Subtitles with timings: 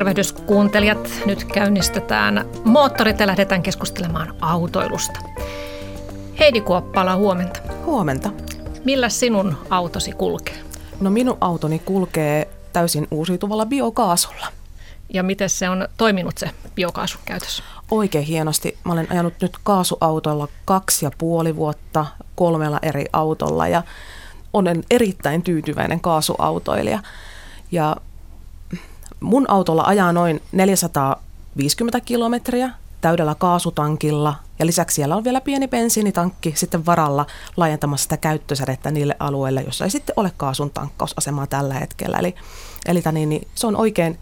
[0.00, 1.10] Tervehdys kuuntelijat.
[1.26, 5.20] Nyt käynnistetään moottorit ja lähdetään keskustelemaan autoilusta.
[6.38, 7.60] Heidi Kuoppala, huomenta.
[7.84, 8.30] Huomenta.
[8.84, 10.54] Millä sinun autosi kulkee?
[11.00, 14.46] No minun autoni kulkee täysin uusiutuvalla biokaasulla.
[15.08, 17.62] Ja miten se on toiminut se biokaasun käytössä?
[17.90, 18.78] Oikein hienosti.
[18.84, 23.82] Mä olen ajanut nyt kaasuautolla kaksi ja puoli vuotta kolmella eri autolla ja
[24.52, 26.98] olen erittäin tyytyväinen kaasuautoilija.
[27.72, 27.96] Ja
[29.20, 32.70] mun autolla ajaa noin 450 kilometriä
[33.00, 39.16] täydellä kaasutankilla ja lisäksi siellä on vielä pieni bensiinitankki sitten varalla laajentamassa sitä käyttösädettä niille
[39.18, 42.18] alueille, jossa ei sitten ole kaasun tankkausasemaa tällä hetkellä.
[42.18, 42.34] Eli,
[42.86, 44.18] eli niin, niin, se on oikein,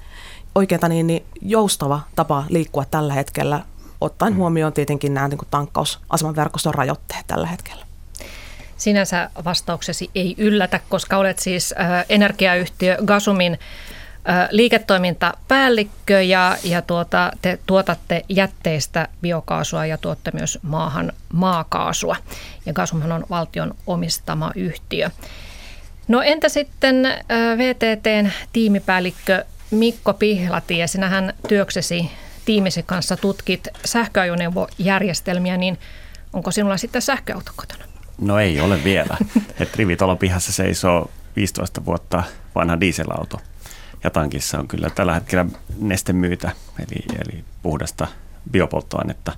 [0.54, 3.64] oikein niin, niin, joustava tapa liikkua tällä hetkellä,
[4.00, 4.36] ottaen mm.
[4.36, 7.88] huomioon tietenkin nämä niin tankkausaseman verkoston rajoitteet tällä hetkellä.
[8.76, 13.58] Sinänsä vastauksesi ei yllätä, koska olet siis äh, energiayhtiö Gasumin
[14.50, 22.16] liiketoimintapäällikkö ja, ja tuota, te tuotatte jätteistä biokaasua ja tuotte myös maahan maakaasua.
[22.66, 25.10] Ja Gasumhan on valtion omistama yhtiö.
[26.08, 27.08] No entä sitten
[27.56, 32.10] VTTn tiimipäällikkö Mikko Pihlatie, sinähän työksesi
[32.44, 35.78] tiimisi kanssa tutkit sähköajoneuvojärjestelmiä, niin
[36.32, 37.84] onko sinulla sitten sähköauto kotona?
[38.20, 39.16] No ei ole vielä.
[39.60, 42.22] Et rivitalon pihassa seisoo 15 vuotta
[42.54, 43.40] vanha dieselauto
[44.04, 45.46] ja tankissa on kyllä tällä hetkellä
[45.78, 48.06] nestemyytä, eli, eli puhdasta
[48.50, 49.32] biopolttoainetta.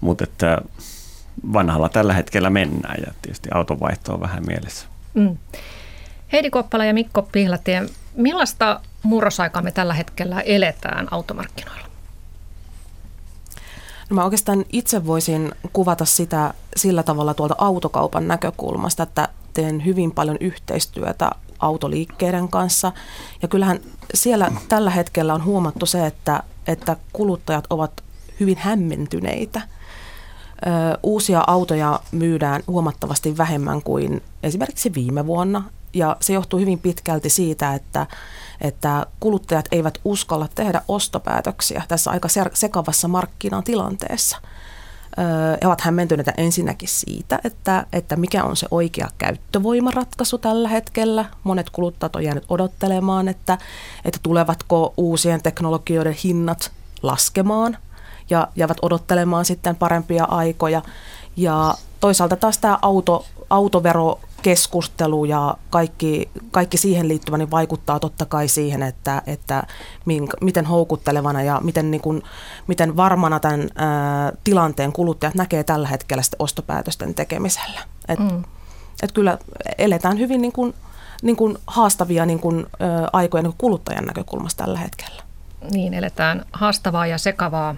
[0.00, 0.58] Mutta että
[1.52, 4.86] vanhalla tällä hetkellä mennään ja tietysti autonvaihto on vähän mielessä.
[5.14, 5.36] Mm.
[6.32, 7.82] Heidi Koppala ja Mikko Pihlatie,
[8.14, 11.88] millaista murrosaikaa me tällä hetkellä eletään automarkkinoilla?
[14.10, 20.12] No mä oikeastaan itse voisin kuvata sitä sillä tavalla tuolta autokaupan näkökulmasta, että teen hyvin
[20.12, 22.92] paljon yhteistyötä autoliikkeiden kanssa.
[23.42, 23.80] Ja kyllähän
[24.14, 27.92] siellä tällä hetkellä on huomattu se, että, että kuluttajat ovat
[28.40, 29.60] hyvin hämmentyneitä.
[30.66, 35.64] Ö, uusia autoja myydään huomattavasti vähemmän kuin esimerkiksi viime vuonna.
[35.94, 38.06] Ja se johtuu hyvin pitkälti siitä, että,
[38.60, 44.38] että kuluttajat eivät uskalla tehdä ostopäätöksiä tässä aika sekavassa markkinatilanteessa–
[45.62, 51.24] he ovat hämmentyneitä ensinnäkin siitä, että, että mikä on se oikea käyttövoimaratkaisu tällä hetkellä.
[51.44, 53.58] Monet kuluttajat on jäänyt odottelemaan, että,
[54.04, 57.78] että tulevatko uusien teknologioiden hinnat laskemaan
[58.30, 60.82] ja jäävät odottelemaan sitten parempia aikoja.
[61.36, 68.26] Ja toisaalta taas tämä auto, autovero keskustelu ja kaikki, kaikki siihen liittyvä niin vaikuttaa totta
[68.26, 69.62] kai siihen, että, että
[70.04, 72.22] minkä, miten houkuttelevana ja miten, niin kuin,
[72.66, 77.80] miten varmana tämän ää, tilanteen kuluttajat näkee tällä hetkellä sitten ostopäätösten tekemisellä.
[78.08, 78.44] Et, mm.
[79.02, 79.38] et kyllä
[79.78, 80.74] eletään hyvin niin kuin,
[81.22, 85.22] niin kuin haastavia niin kuin, ä, aikoja niin kuin kuluttajan näkökulmasta tällä hetkellä.
[85.70, 87.74] Niin, eletään haastavaa ja sekavaa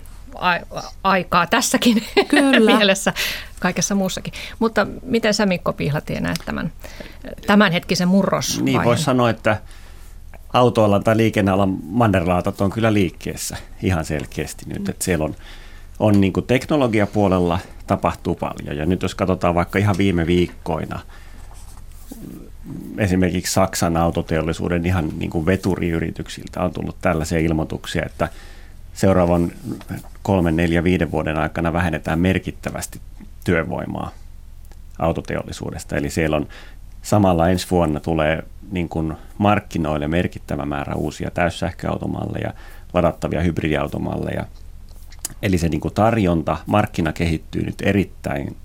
[1.03, 2.77] aikaa tässäkin Kyllä.
[2.77, 3.13] mielessä,
[3.61, 4.33] kaikessa muussakin.
[4.59, 6.73] Mutta miten sä Mikko Pihlatie näet tämän
[7.47, 8.61] tämänhetkisen murros?
[8.63, 9.61] Niin voisi sanoa, että
[10.53, 15.35] autoilla tai liikennealan mannerlaatat on kyllä liikkeessä ihan selkeästi nyt, että siellä on,
[15.99, 21.01] on niin kuin teknologiapuolella tapahtuu paljon ja nyt jos katsotaan vaikka ihan viime viikkoina,
[22.99, 28.29] esimerkiksi Saksan autoteollisuuden ihan niin kuin veturiyrityksiltä on tullut tällaisia ilmoituksia, että
[28.95, 29.53] seuraavan
[30.23, 33.01] kolmen, neljä, viiden vuoden aikana vähennetään merkittävästi
[33.45, 34.11] työvoimaa
[34.99, 35.97] autoteollisuudesta.
[35.97, 36.49] Eli siellä on
[37.03, 42.53] samalla ensi vuonna tulee niin kuin markkinoille merkittävä määrä uusia täyssähköautomalleja,
[42.95, 44.47] ladattavia hybridiautomalleja.
[45.43, 48.57] Eli se niin kuin tarjonta, markkina kehittyy nyt erittäin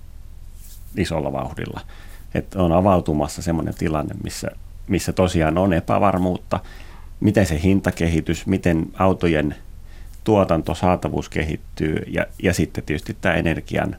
[0.96, 1.80] isolla vauhdilla.
[2.34, 4.50] Että on avautumassa semmoinen tilanne, missä,
[4.88, 6.60] missä tosiaan on epävarmuutta,
[7.20, 9.54] miten se hintakehitys, miten autojen
[10.26, 13.96] tuotanto, saatavuus kehittyy ja, ja sitten tietysti tämä energian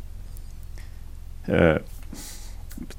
[1.49, 1.79] ö,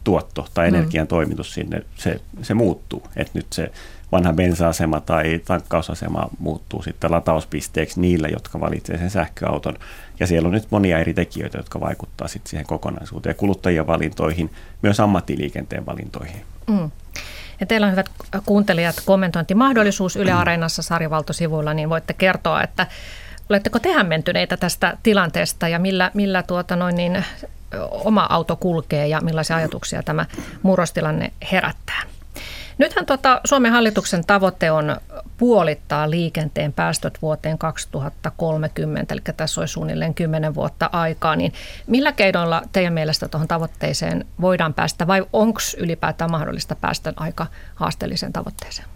[0.05, 0.75] tuotto tai mm.
[0.75, 1.09] energian mm.
[1.09, 3.03] toimitus sinne, se, se muuttuu.
[3.17, 3.73] Että nyt se
[4.13, 9.75] vanha bensa-asema tai tankkausasema muuttuu sitten latauspisteeksi niille, jotka valitsevat sen sähköauton.
[10.21, 14.51] Ja siellä on nyt monia eri tekijöitä, jotka vaikuttaa sitten siihen kokonaisuuteen, kuluttajien valintoihin,
[14.83, 16.41] myös ammattiliikenteen valintoihin.
[16.67, 16.91] Mm.
[17.61, 18.11] Ja teillä on hyvät
[18.47, 22.87] kuuntelijat kommentointimahdollisuus Yle Areenassa sarjavaltosivuilla, niin voitte kertoa, että
[23.51, 27.25] oletteko te hämmentyneitä tästä tilanteesta ja millä, millä tuota noin niin,
[27.91, 30.27] oma auto kulkee ja millaisia ajatuksia tämä
[30.63, 32.03] murrostilanne herättää.
[32.79, 34.97] Nythän tuota, Suomen hallituksen tavoite on
[35.37, 41.37] puolittaa liikenteen päästöt vuoteen 2030, eli tässä olisi suunnilleen 10 vuotta aikaa.
[41.37, 41.53] Niin
[41.87, 48.33] millä keinoilla teidän mielestä tuohon tavoitteeseen voidaan päästä vai onko ylipäätään mahdollista päästä aika haasteelliseen
[48.33, 48.89] tavoitteeseen?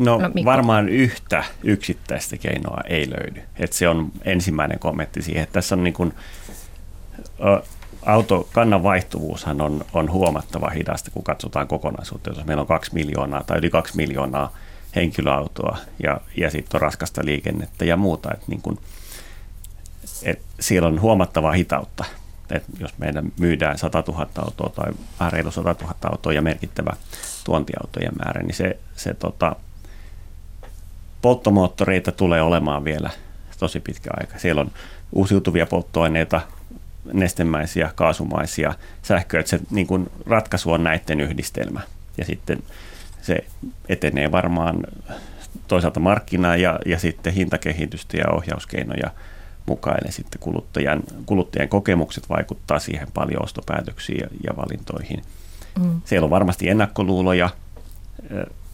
[0.00, 3.42] No, no varmaan yhtä yksittäistä keinoa ei löydy.
[3.56, 5.42] Et se on ensimmäinen kommentti siihen.
[5.42, 6.14] Että tässä on niin kuin,
[8.06, 12.30] autokannan vaihtuvuushan on, on huomattava hidasta, kun katsotaan kokonaisuutta.
[12.30, 14.52] Jos meillä on kaksi miljoonaa tai yli kaksi miljoonaa
[14.96, 18.34] henkilöautoa ja, ja sitten on raskasta liikennettä ja muuta.
[18.34, 18.78] Et niin kun,
[20.22, 22.04] et siellä on huomattavaa hitautta.
[22.50, 26.96] Et jos meidän myydään 100 000 autoa tai vähän reilu 100 000 autoa ja merkittävä
[27.44, 29.56] tuontiautojen määrä, niin se, se tota,
[31.22, 33.10] polttomoottoreita tulee olemaan vielä
[33.58, 34.38] tosi pitkä aika.
[34.38, 34.70] Siellä on
[35.12, 36.40] uusiutuvia polttoaineita,
[37.12, 41.80] nestemäisiä, kaasumaisia sähköä, että se niin kuin ratkaisu on näiden yhdistelmä.
[42.18, 42.62] Ja sitten
[43.22, 43.44] se
[43.88, 44.76] etenee varmaan
[45.68, 49.10] toisaalta markkinaa ja, ja sitten hintakehitystä ja ohjauskeinoja
[49.66, 49.98] mukaan.
[50.02, 55.22] Eli sitten kuluttajan, kuluttajien kokemukset vaikuttaa siihen paljon ostopäätöksiin ja, ja valintoihin.
[55.78, 56.00] Mm.
[56.04, 57.50] Siellä on varmasti ennakkoluuloja,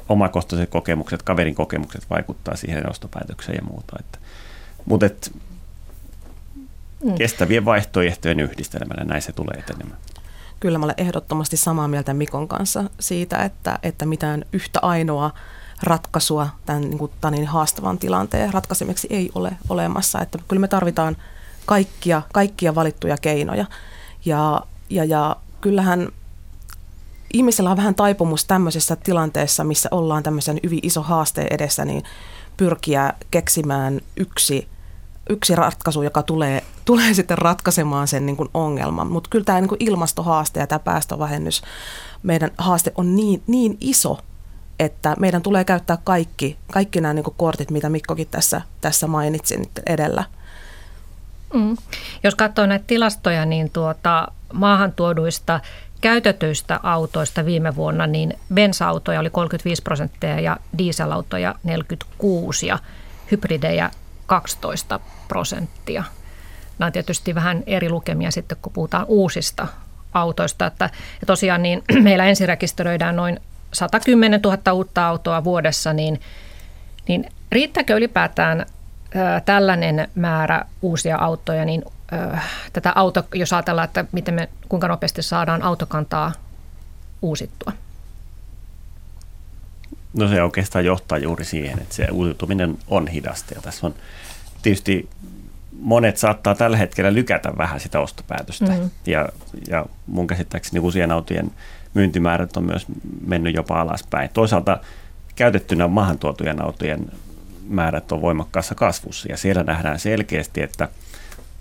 [0.09, 3.97] omakohtaiset kokemukset, kaverin kokemukset vaikuttaa siihen ostopäätökseen ja muuta.
[4.01, 4.19] Että,
[4.87, 5.33] mutta et,
[7.05, 7.15] mm.
[7.15, 10.01] kestävien vaihtoehtojen yhdistelmällä näin se tulee etenemään.
[10.61, 15.31] Kyllä mä olen ehdottomasti samaa mieltä Mikon kanssa siitä, että, että mitään yhtä ainoa
[15.83, 20.21] ratkaisua tämän, niin kuin, tämän niin haastavan tilanteen ratkaisemiseksi ei ole olemassa.
[20.21, 21.17] Että kyllä me tarvitaan
[21.67, 23.65] kaikkia, kaikkia valittuja keinoja.
[24.25, 26.09] Ja, ja, ja kyllähän
[27.33, 32.03] ihmisellä on vähän taipumus tämmöisessä tilanteessa, missä ollaan tämmöisen hyvin iso haasteen edessä, niin
[32.57, 34.69] pyrkiä keksimään yksi,
[35.31, 39.07] yksi ratkaisu, joka tulee, tulee sitten ratkaisemaan sen niin kuin ongelman.
[39.07, 41.63] Mutta kyllä tämä niin kuin ilmastohaaste ja tämä päästövähennys,
[42.23, 44.19] meidän haaste on niin, niin iso,
[44.79, 49.57] että meidän tulee käyttää kaikki, kaikki nämä niin kuin kortit, mitä Mikkokin tässä, tässä mainitsi
[49.57, 50.25] nyt edellä.
[51.55, 51.77] Mm.
[52.23, 55.61] Jos katsoo näitä tilastoja, niin tuota, maahan tuoduista
[56.01, 62.79] käytetyistä autoista viime vuonna, niin bensa-autoja oli 35 prosenttia ja dieselautoja 46 ja
[63.31, 63.91] hybridejä
[64.27, 66.05] 12 prosenttia.
[66.83, 69.69] Nämä on tietysti vähän eri lukemia sitten, kun puhutaan uusista
[70.13, 70.67] autoista.
[70.67, 70.91] Että,
[71.21, 73.41] ja tosiaan niin meillä ensirekisteröidään noin
[73.73, 76.21] 110 000 uutta autoa vuodessa, niin,
[77.09, 78.67] niin riittääkö ylipäätään
[79.15, 81.85] ää, tällainen määrä uusia autoja, niin
[82.73, 86.33] tätä auto, jos ajatellaan, että miten me, kuinka nopeasti saadaan autokantaa
[87.23, 87.73] uusittua?
[90.19, 93.55] No se oikeastaan johtaa juuri siihen, että se uusiutuminen on hidasta.
[93.55, 93.95] Ja tässä on
[94.63, 95.09] tietysti
[95.81, 98.65] monet saattaa tällä hetkellä lykätä vähän sitä ostopäätöstä.
[98.65, 98.91] Mm-hmm.
[99.07, 99.29] Ja,
[99.69, 101.51] ja mun käsittääkseni uusien autojen
[101.95, 102.87] myyntimäärät on myös
[103.27, 104.31] mennyt jopa alaspäin.
[104.35, 104.81] Toisaalta
[105.35, 107.13] käytettynä maahantuotujen autojen
[107.69, 110.89] määrät on voimakkaassa kasvussa ja siellä nähdään selkeästi, että–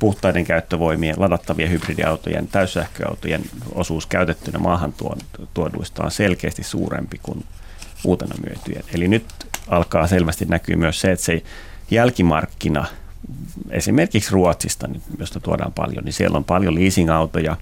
[0.01, 3.41] puhtaiden käyttövoimien ladattavien hybridiautojen, täyssähköautojen
[3.75, 4.93] osuus käytettynä maahan
[5.53, 7.45] tuoduista on selkeästi suurempi kuin
[8.03, 8.83] uutena myytyjen.
[8.93, 9.25] Eli nyt
[9.67, 11.43] alkaa selvästi näkyä myös se, että se
[11.91, 12.85] jälkimarkkina,
[13.69, 14.89] esimerkiksi Ruotsista,
[15.19, 17.57] josta tuodaan paljon, niin siellä on paljon leasingautoja.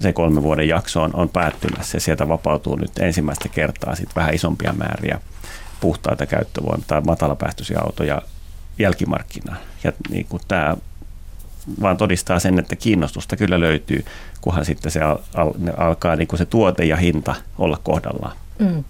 [0.00, 4.34] Se kolmen vuoden jakso on, on päättymässä ja sieltä vapautuu nyt ensimmäistä kertaa sit vähän
[4.34, 5.20] isompia määriä
[5.80, 8.22] puhtaita käyttövoimia tai matalapäästöisiä autoja
[8.78, 9.58] jälkimarkkinaan.
[9.84, 10.76] Ja niin kuin tämä
[11.80, 14.04] vaan todistaa sen, että kiinnostusta kyllä löytyy,
[14.40, 18.36] kunhan sitten se al, al, alkaa niin kuin se tuote ja hinta olla kohdallaan.
[18.58, 18.84] Mm.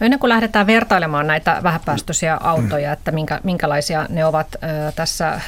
[0.00, 5.40] No ennen kuin lähdetään vertailemaan näitä vähäpäästöisiä autoja, että minkä, minkälaisia ne ovat ö, tässä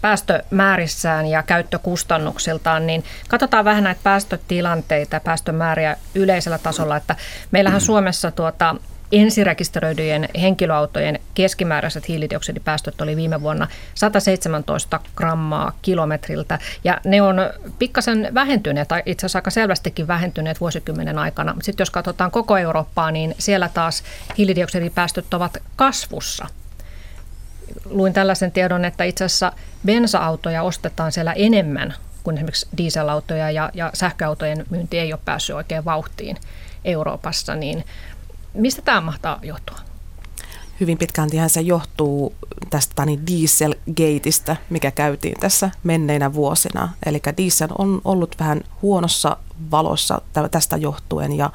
[0.00, 7.16] päästömäärissään ja käyttökustannuksiltaan, niin katsotaan vähän näitä päästötilanteita, päästömääriä yleisellä tasolla, että
[7.50, 8.76] meillähän Suomessa tuota,
[9.12, 17.36] ensirekisteröidyjen henkilöautojen keskimääräiset hiilidioksidipäästöt oli viime vuonna 117 grammaa kilometriltä ja ne on
[17.78, 21.56] pikkasen vähentyneet, tai itse asiassa aika selvästikin vähentyneet vuosikymmenen aikana.
[21.62, 24.02] Sitten jos katsotaan koko Eurooppaa, niin siellä taas
[24.38, 26.46] hiilidioksidipäästöt ovat kasvussa.
[27.84, 29.52] Luin tällaisen tiedon, että itse asiassa
[29.86, 35.84] bensa-autoja ostetaan siellä enemmän kuin esimerkiksi dieselautoja ja, ja sähköautojen myynti ei ole päässyt oikein
[35.84, 36.36] vauhtiin
[36.84, 37.84] Euroopassa, niin
[38.56, 39.78] Mistä tämä mahtaa johtua?
[40.80, 42.34] Hyvin pitkälti se johtuu
[42.70, 46.88] tästä niin dieselgateista, mikä käytiin tässä menneinä vuosina.
[47.06, 49.36] Eli diesel on ollut vähän huonossa
[49.70, 50.20] valossa
[50.50, 51.50] tästä johtuen ja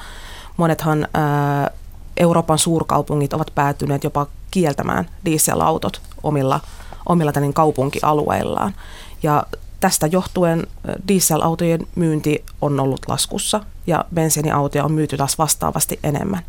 [0.58, 1.72] monethan ää,
[2.18, 6.60] Euroopan suurkaupungit ovat päätyneet jopa kieltämään dieselautot omilla,
[7.06, 8.74] omilla niin kaupunkialueillaan.
[9.24, 9.44] Ja
[9.80, 10.68] tästä johtuen
[11.08, 16.42] dieselautojen myynti on ollut laskussa ja bensiiniautoja on myyty taas vastaavasti enemmän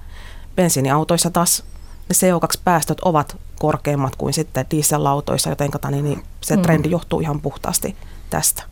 [0.56, 1.64] bensiiniautoissa taas
[2.09, 6.62] ne CO2-päästöt ovat korkeammat kuin sitten dieselautoissa, joten niin, niin se mm.
[6.62, 7.97] trendi johtuu ihan puhtaasti
[8.30, 8.62] tästä.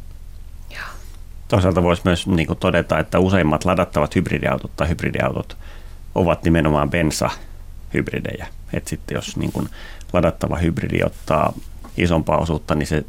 [1.51, 5.57] Toisaalta voisi myös niin kuin todeta, että useimmat ladattavat hybridiautot tai hybridiautot
[6.15, 8.47] ovat nimenomaan bensahybridejä.
[8.73, 9.69] Et sitten jos niin kun
[10.13, 11.53] ladattava hybridi ottaa
[11.97, 13.05] isompaa osuutta, niin se,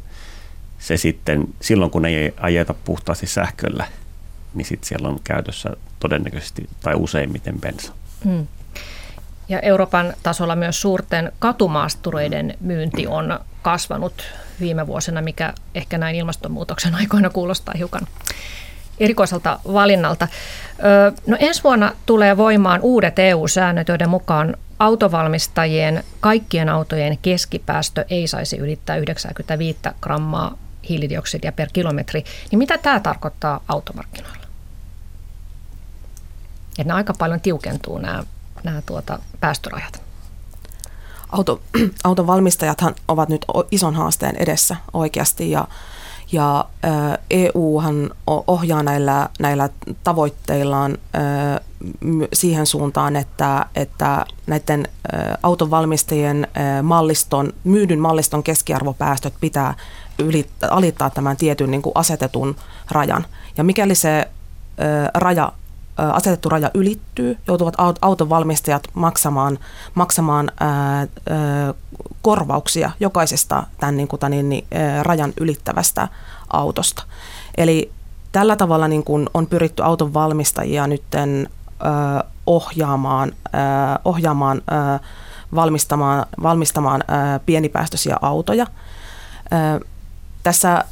[0.78, 3.86] se sitten silloin kun ei ajeta puhtaasti sähköllä,
[4.54, 7.92] niin sitten siellä on käytössä todennäköisesti tai useimmiten bensa.
[8.24, 8.46] Mm.
[9.52, 14.22] Ja Euroopan tasolla myös suurten katumaastureiden myynti on kasvanut
[14.60, 18.06] viime vuosina, mikä ehkä näin ilmastonmuutoksen aikoina kuulostaa hiukan
[19.00, 20.28] erikoiselta valinnalta.
[21.26, 28.56] No ensi vuonna tulee voimaan uudet EU-säännöt, joiden mukaan autovalmistajien kaikkien autojen keskipäästö ei saisi
[28.56, 32.24] ylittää 95 grammaa hiilidioksidia per kilometri.
[32.50, 34.46] Niin mitä tämä tarkoittaa automarkkinoilla?
[36.78, 38.24] Että aika paljon tiukentuu nämä,
[38.64, 40.02] nämä tuota, päästörajat.
[41.32, 41.60] Auto,
[42.04, 45.68] auton valmistajathan ovat nyt ison haasteen edessä oikeasti ja
[46.32, 46.64] ja
[47.30, 49.68] EUhan ohjaa näillä, näillä
[50.04, 50.98] tavoitteillaan
[52.32, 54.88] siihen suuntaan, että, että näiden
[55.42, 56.48] autonvalmistajien
[56.82, 59.74] malliston, myydyn malliston keskiarvopäästöt pitää
[60.18, 62.56] ylittää, alittaa tämän tietyn niin kuin asetetun
[62.90, 63.26] rajan.
[63.56, 64.28] Ja mikäli se
[65.14, 65.52] raja
[65.96, 69.58] asetettu raja ylittyy, joutuvat autonvalmistajat maksamaan,
[69.94, 71.06] maksamaan ää, ää,
[72.22, 76.08] korvauksia jokaisesta tämän niin kuin, tämän, niin, ää, rajan ylittävästä
[76.52, 77.02] autosta.
[77.56, 77.92] Eli
[78.32, 81.48] tällä tavalla niin kuin on pyritty auton valmistajia nytten
[81.80, 85.00] ää, ohjaamaan, ää, ohjaamaan ää,
[85.54, 88.66] valmistamaan, valmistamaan ää, pienipäästöisiä autoja.
[89.50, 89.80] Ää,
[90.42, 90.84] tässä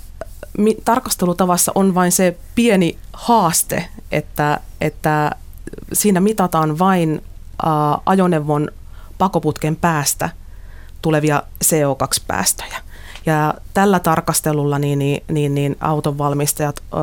[0.85, 5.31] tarkastelutavassa on vain se pieni haaste, että, että
[5.93, 7.23] siinä mitataan vain
[8.07, 8.71] ajoneuvon
[9.19, 10.31] pakoputken päästä
[11.03, 12.77] tulevia CO2-päästöjä.
[13.27, 16.97] Ja tällä tarkastelulla niin, niin, niin, niin autonvalmistajat ö,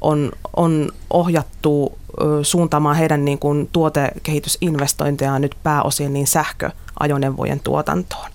[0.00, 8.30] on, on ohjattu ö, suuntaamaan heidän niin kuin tuotekehitysinvestointejaan nyt pääosin niin sähköajoneuvojen tuotantoon.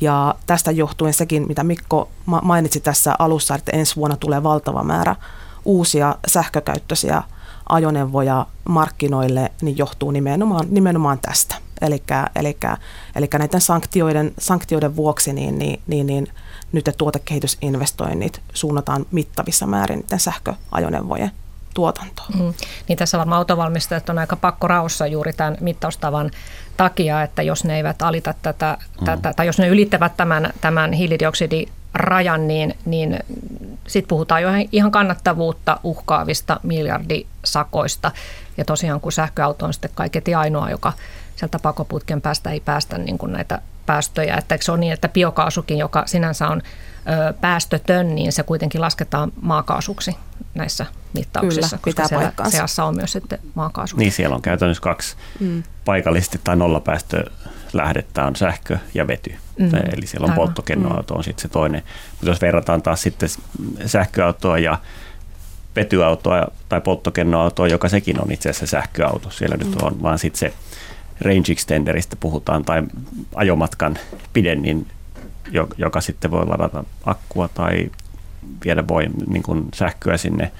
[0.00, 2.08] Ja tästä johtuen sekin, mitä Mikko
[2.42, 5.16] mainitsi tässä alussa, että ensi vuonna tulee valtava määrä
[5.64, 7.22] uusia sähkökäyttöisiä
[7.68, 11.54] ajoneuvoja markkinoille, niin johtuu nimenomaan, nimenomaan tästä.
[11.80, 16.28] Eli näiden sanktioiden, sanktioiden vuoksi niin, niin, niin, niin
[16.72, 21.30] nyt tuotekehitysinvestoinnit suunnataan mittavissa määrin sähköajoneuvojen
[21.74, 22.28] tuotantoon.
[22.34, 22.54] Mm.
[22.88, 26.30] Niin tässä varmaan autovalmistajat on aika pakkoraussa juuri tämän mittaustavan
[26.78, 29.04] takia, että jos ne eivät alita tätä, mm.
[29.04, 33.18] tätä tai jos ne ylittävät tämän, tämän hiilidioksidirajan, niin, niin
[33.86, 38.10] sitten puhutaan jo ihan kannattavuutta uhkaavista miljardisakoista.
[38.56, 40.92] Ja tosiaan kun sähköauto on sitten kaiketi ainoa, joka
[41.36, 44.36] sieltä pakoputken päästä ei päästä niin kuin näitä päästöjä.
[44.36, 46.62] Että se on niin, että biokaasukin, joka sinänsä on
[47.40, 50.16] päästötön, niin se kuitenkin lasketaan maakaasuksi
[50.54, 53.96] näissä mittauksissa, Kyllä, koska siellä seassa on myös sitten maakaasu.
[53.96, 55.62] Niin, siellä on käytännössä kaksi mm.
[55.84, 59.34] paikallisesti tai nollapäästölähdettä on sähkö ja vety.
[59.58, 59.70] Mm.
[59.96, 61.82] Eli siellä on polttokennoauto on sitten se toinen.
[62.10, 63.28] Mutta jos verrataan taas sitten
[63.86, 64.78] sähköautoa ja
[65.76, 69.30] vetyautoa tai polttokennoautoa, joka sekin on itse asiassa sähköauto.
[69.30, 69.66] Siellä mm.
[69.66, 70.54] nyt on vaan sitten se
[71.20, 72.82] range extenderistä puhutaan tai
[73.34, 73.98] ajomatkan
[74.32, 74.86] pidennin,
[75.76, 77.90] joka sitten voi ladata akkua tai
[78.64, 80.52] viedä voi niin kuin sähköä sinne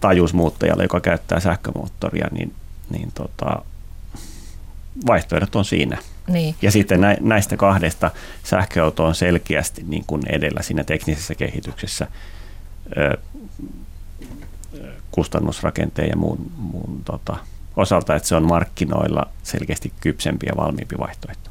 [0.00, 2.54] taajuusmuuttajalle, joka käyttää sähkömoottoria, niin,
[2.90, 3.62] niin tota,
[5.06, 5.98] vaihtoehdot on siinä.
[6.26, 6.54] Niin.
[6.62, 8.10] Ja sitten näistä kahdesta
[8.44, 12.06] sähköauto on selkeästi niin kuin edellä siinä teknisessä kehityksessä
[15.10, 17.36] kustannusrakenteen ja muun, muun tota,
[17.76, 21.49] osalta, että se on markkinoilla selkeästi kypsempi ja valmiimpi vaihtoehto.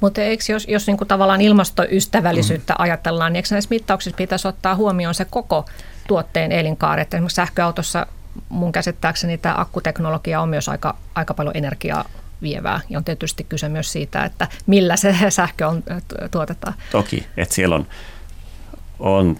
[0.00, 2.82] Mutta eikö jos, jos niin kuin tavallaan ilmastoystävällisyyttä mm.
[2.82, 5.64] ajatellaan, niin eikö näissä mittauksissa pitäisi ottaa huomioon se koko
[6.08, 7.02] tuotteen elinkaari?
[7.02, 8.06] Että esimerkiksi sähköautossa
[8.48, 12.04] mun käsittääkseni tämä akkuteknologia on myös aika, aika paljon energiaa
[12.42, 12.80] vievää.
[12.88, 15.82] Ja on tietysti kyse myös siitä, että millä se sähkö on,
[16.30, 16.74] tuotetaan.
[16.90, 17.86] Toki, että siellä on,
[18.98, 19.36] on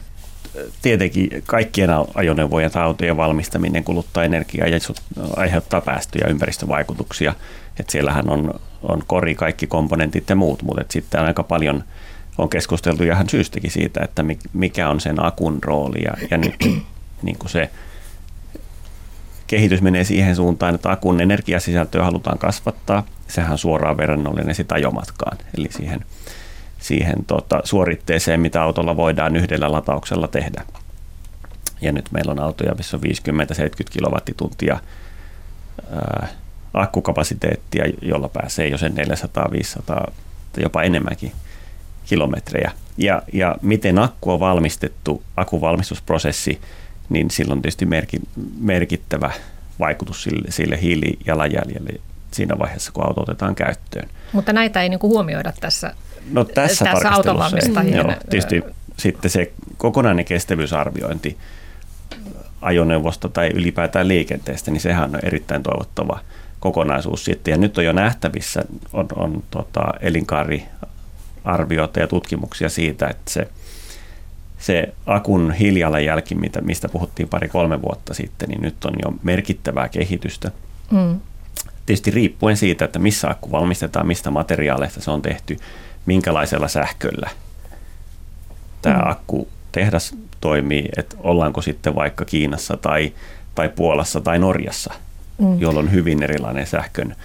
[0.83, 4.79] tietenkin kaikkien ajoneuvojen tai autojen valmistaminen kuluttaa energiaa ja
[5.37, 7.35] aiheuttaa päästöjä ja ympäristövaikutuksia.
[7.81, 11.85] Et siellähän on, on kori, kaikki komponentit ja muut, mutta sitten aika paljon
[12.39, 16.55] on keskusteltu ihan syystäkin siitä, että mikä on sen akun rooli ja, ja nyt
[17.23, 17.71] niin kuin se
[19.47, 23.07] kehitys menee siihen suuntaan, että akun energiasisältöä halutaan kasvattaa.
[23.29, 26.05] Sehän on suoraan verrannollinen sitä ajomatkaan, eli siihen–
[26.81, 30.65] siihen tota, suoritteeseen, mitä autolla voidaan yhdellä latauksella tehdä.
[31.81, 33.07] Ja nyt meillä on autoja, missä on 50-70
[33.91, 34.81] kilowattituntia
[35.91, 36.29] ää,
[36.75, 38.95] akkukapasiteettia, jolla pääsee jo sen 400-500
[40.53, 41.33] tai jopa enemmänkin
[42.05, 42.73] kilometrejä.
[42.97, 46.61] Ja, ja miten akku on valmistettu, akkuvalmistusprosessi,
[47.09, 48.17] niin sillä on tietysti merki,
[48.61, 49.31] merkittävä
[49.79, 52.01] vaikutus sille, sille hiilijalanjäljelle,
[52.31, 54.09] siinä vaiheessa, kun auto otetaan käyttöön.
[54.33, 55.95] Mutta näitä ei niin kuin huomioida tässä,
[56.31, 57.97] no, tässä, tässä autovalmistajien...
[57.97, 58.63] Joo, tietysti
[58.97, 61.39] sitten se kokonainen kestävyysarviointi
[62.63, 66.21] ajoneuvosta tai ylipäätään liikenteestä, niin sehän on erittäin toivottava
[66.61, 67.53] kokonaisuus sitten.
[67.53, 73.49] Ja nyt on jo nähtävissä on, on tota, elinkaariarvioita ja tutkimuksia siitä, että se,
[74.59, 80.51] se akun hiljalanjälki, mitä, mistä puhuttiin pari-kolme vuotta sitten, niin nyt on jo merkittävää kehitystä.
[80.91, 81.21] Mm.
[81.87, 85.57] Tietysti riippuen siitä, että missä akku valmistetaan, mistä materiaaleista se on tehty,
[86.07, 87.31] minkälaisella sähköllä
[88.83, 89.11] tämä mm.
[89.11, 93.13] akku tehdas toimii, että ollaanko sitten vaikka Kiinassa tai,
[93.55, 94.95] tai Puolassa tai Norjassa,
[95.41, 95.61] mm.
[95.61, 97.17] jolloin on hyvin erilainen sähkön,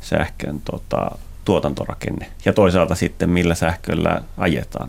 [0.00, 2.26] sähkön tota, tuotantorakenne.
[2.44, 4.88] Ja toisaalta sitten millä sähköllä ajetaan.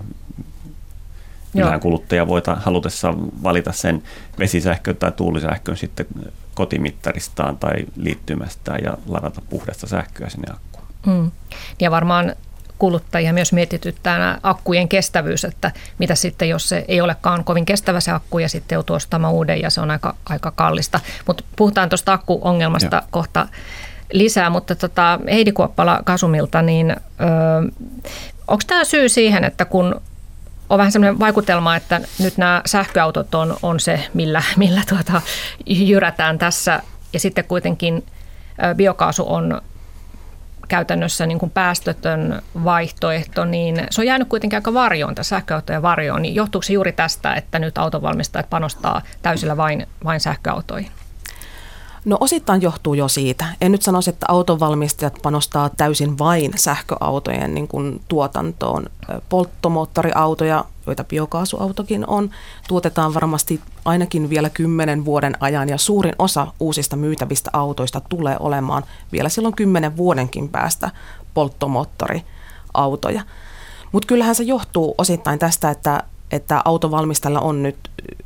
[1.53, 3.13] Kyllähän kuluttaja voi halutessa
[3.43, 4.03] valita sen
[4.39, 6.05] vesisähkön tai tuulisähkön sitten
[6.53, 10.85] kotimittaristaan tai liittymästään ja ladata puhdasta sähköä sinne akkuun.
[11.05, 11.31] Mm.
[11.79, 12.35] Ja varmaan
[12.79, 17.99] kuluttajia myös mietityttää nämä akkujen kestävyys, että mitä sitten, jos se ei olekaan kovin kestävä
[17.99, 20.99] se akku ja sitten joutuu ostamaan uuden ja se on aika, aika kallista.
[21.27, 23.07] Mutta puhutaan tuosta akkuongelmasta Joo.
[23.11, 23.47] kohta
[24.13, 26.95] lisää, mutta tota, Heidi Kuoppala Kasumilta, niin
[28.47, 30.01] onko tämä syy siihen, että kun
[30.69, 35.21] on vähän sellainen vaikutelma, että nyt nämä sähköautot on, on se, millä, millä tuota,
[35.65, 36.81] jyrätään tässä
[37.13, 38.05] ja sitten kuitenkin
[38.75, 39.61] biokaasu on
[40.67, 46.21] käytännössä niin kuin päästötön vaihtoehto, niin se on jäänyt kuitenkin aika varjoon, tässä sähköautojen varjoon.
[46.21, 50.91] Niin johtuuko se juuri tästä, että nyt autovalmistajat panostaa täysillä vain, vain sähköautoihin?
[52.05, 53.45] No osittain johtuu jo siitä.
[53.61, 58.85] En nyt sanoisi, että autonvalmistajat panostaa täysin vain sähköautojen niin kuin tuotantoon.
[59.29, 62.29] Polttomoottoriautoja, joita biokaasuautokin on,
[62.67, 68.83] tuotetaan varmasti ainakin vielä kymmenen vuoden ajan ja suurin osa uusista myytävistä autoista tulee olemaan
[69.11, 70.91] vielä silloin kymmenen vuodenkin päästä
[71.33, 73.21] polttomoottoriautoja.
[73.91, 76.03] Mutta kyllähän se johtuu osittain tästä, että
[76.35, 77.77] että autovalmistalla on nyt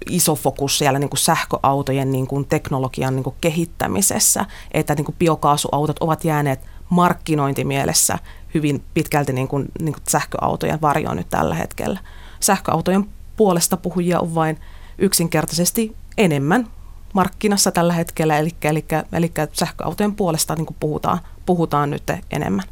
[0.10, 5.16] iso fokus siellä niin kuin sähköautojen niin kuin teknologian niin kuin kehittämisessä, että niin kuin
[5.20, 8.20] biokaasuautot ovat jääneet markkinointimielessä
[8.54, 12.00] hyvin pitkälti niin kuin, niin kuin sähköautojen varjoon nyt tällä hetkellä.
[12.40, 13.06] Sähköautojen
[13.38, 14.60] puolesta puhujia on vain
[14.98, 16.68] yksinkertaisesti enemmän
[17.14, 22.66] markkinassa tällä hetkellä, eli, eli, eli sähköautojen puolesta niin kuin puhutaan, puhutaan nyt enemmän.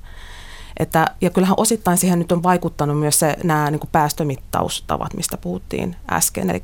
[0.80, 5.38] Että, ja kyllähän osittain siihen nyt on vaikuttanut myös se, nämä niin kuin päästömittaustavat, mistä
[5.38, 6.50] puhuttiin äsken.
[6.50, 6.64] Eli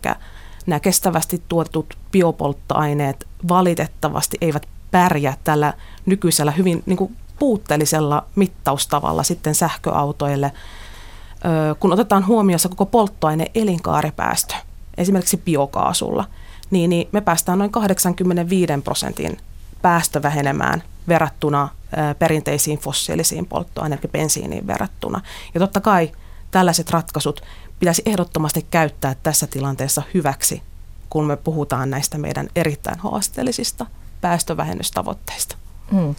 [0.65, 5.73] nämä kestävästi tuotetut biopolttoaineet valitettavasti eivät pärjää tällä
[6.06, 10.52] nykyisellä hyvin niin kuin puutteellisella mittaustavalla sitten sähköautoille,
[11.80, 14.56] kun otetaan huomioon se koko polttoaineen elinkaaripäästö,
[14.97, 16.26] esimerkiksi biokaasulla,
[16.71, 19.38] niin, niin me päästään noin 85 prosentin
[19.82, 21.70] päästövähenemään verrattuna
[22.20, 25.22] perinteisiin fossiilisiin polttoaineisiin, bensiiniin verrattuna.
[25.54, 26.12] Ja totta kai
[26.52, 27.44] tällaiset ratkaisut
[27.80, 30.62] pitäisi ehdottomasti käyttää tässä tilanteessa hyväksi,
[31.10, 33.86] kun me puhutaan näistä meidän erittäin haasteellisista
[34.22, 35.56] päästövähennystavoitteista.
[35.92, 36.16] Mm.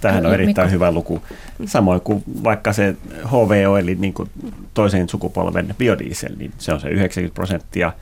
[0.00, 1.22] Tähän on erittäin hyvä luku.
[1.66, 4.30] Samoin kuin vaikka se HVO, eli niin kuin
[4.74, 7.92] toisen sukupolven biodiesel, niin se on se 90 prosenttia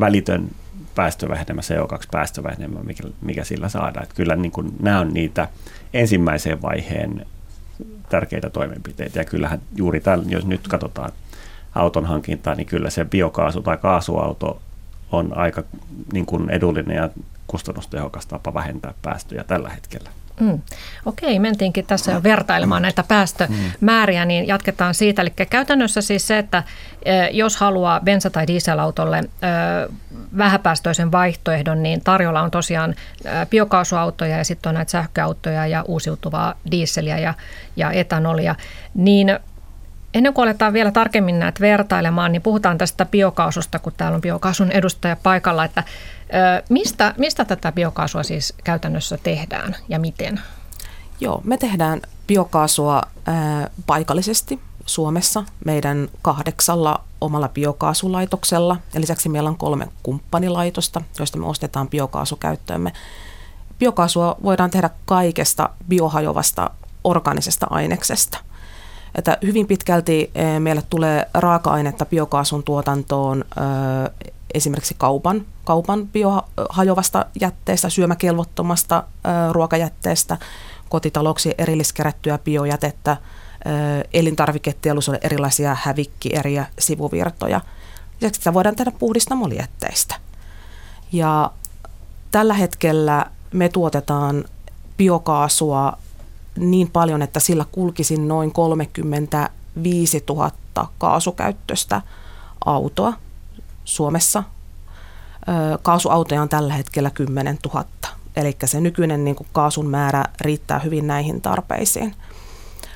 [0.00, 0.50] välitön
[0.96, 4.02] päästövähenemä, CO2-päästövähenemä, mikä, mikä sillä saadaan.
[4.02, 5.48] Että kyllä niin kuin, nämä on niitä
[5.94, 7.26] ensimmäisen vaiheen
[8.08, 9.18] tärkeitä toimenpiteitä.
[9.18, 11.12] Ja kyllähän juuri tällä, jos nyt katsotaan
[11.74, 14.62] auton hankintaa, niin kyllä se biokaasu tai kaasuauto
[15.12, 15.62] on aika
[16.12, 17.08] niin kuin edullinen ja
[17.46, 20.10] kustannustehokas tapa vähentää päästöjä tällä hetkellä.
[20.40, 20.60] Mm.
[21.06, 25.22] Okei, mentiinkin tässä jo vertailemaan näitä päästömääriä, niin jatketaan siitä.
[25.22, 26.62] Eli käytännössä siis se, että
[27.32, 29.24] jos haluaa bensa- tai dieselautolle
[30.38, 32.94] vähäpäästöisen vaihtoehdon, niin tarjolla on tosiaan
[33.50, 37.34] biokaasuautoja ja sitten on näitä sähköautoja ja uusiutuvaa dieseliä ja,
[37.76, 38.54] ja etanolia.
[38.94, 39.38] Niin
[40.16, 44.70] Ennen kuin aletaan vielä tarkemmin näitä vertailemaan, niin puhutaan tästä biokaasusta, kun täällä on biokaasun
[44.70, 45.84] edustaja paikalla, että
[46.68, 50.40] mistä, mistä tätä biokaasua siis käytännössä tehdään ja miten?
[51.20, 53.02] Joo, me tehdään biokaasua
[53.86, 58.76] paikallisesti Suomessa meidän kahdeksalla omalla biokaasulaitoksella.
[58.94, 62.92] Ja lisäksi meillä on kolme kumppanilaitosta, joista me ostetaan biokaasukäyttöömme.
[63.78, 66.70] Biokaasua voidaan tehdä kaikesta biohajovasta
[67.04, 68.38] organisesta aineksesta–
[69.16, 73.44] että hyvin pitkälti eh, meille tulee raaka-ainetta biokaasun tuotantoon
[74.54, 79.04] esimerkiksi kaupan, kaupan biohajovasta jätteestä, syömäkelvottomasta
[79.52, 80.36] ruokajätteestä,
[80.88, 83.16] kotitalouksien erilliskerättyä biojätettä,
[84.14, 87.60] elintarviketeollisuuden erilaisia hävikkieriä, sivuvirtoja.
[88.20, 90.14] Lisäksi sitä voidaan tehdä puhdistamolietteistä.
[91.12, 91.50] Ja
[92.30, 94.44] tällä hetkellä me tuotetaan
[94.96, 95.98] biokaasua
[96.56, 100.50] niin paljon, että sillä kulkisi noin 35 000
[100.98, 102.02] kaasukäyttöistä
[102.64, 103.12] autoa
[103.84, 104.42] Suomessa.
[105.82, 107.84] Kaasuautoja on tällä hetkellä 10 000,
[108.36, 112.14] eli se nykyinen niin kuin kaasun määrä riittää hyvin näihin tarpeisiin.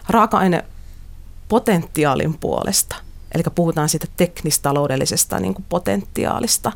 [0.09, 0.65] Raaka-aine
[1.49, 2.97] potentiaalin puolesta,
[3.35, 6.73] eli puhutaan siitä teknistaloudellisesta niin kuin potentiaalista,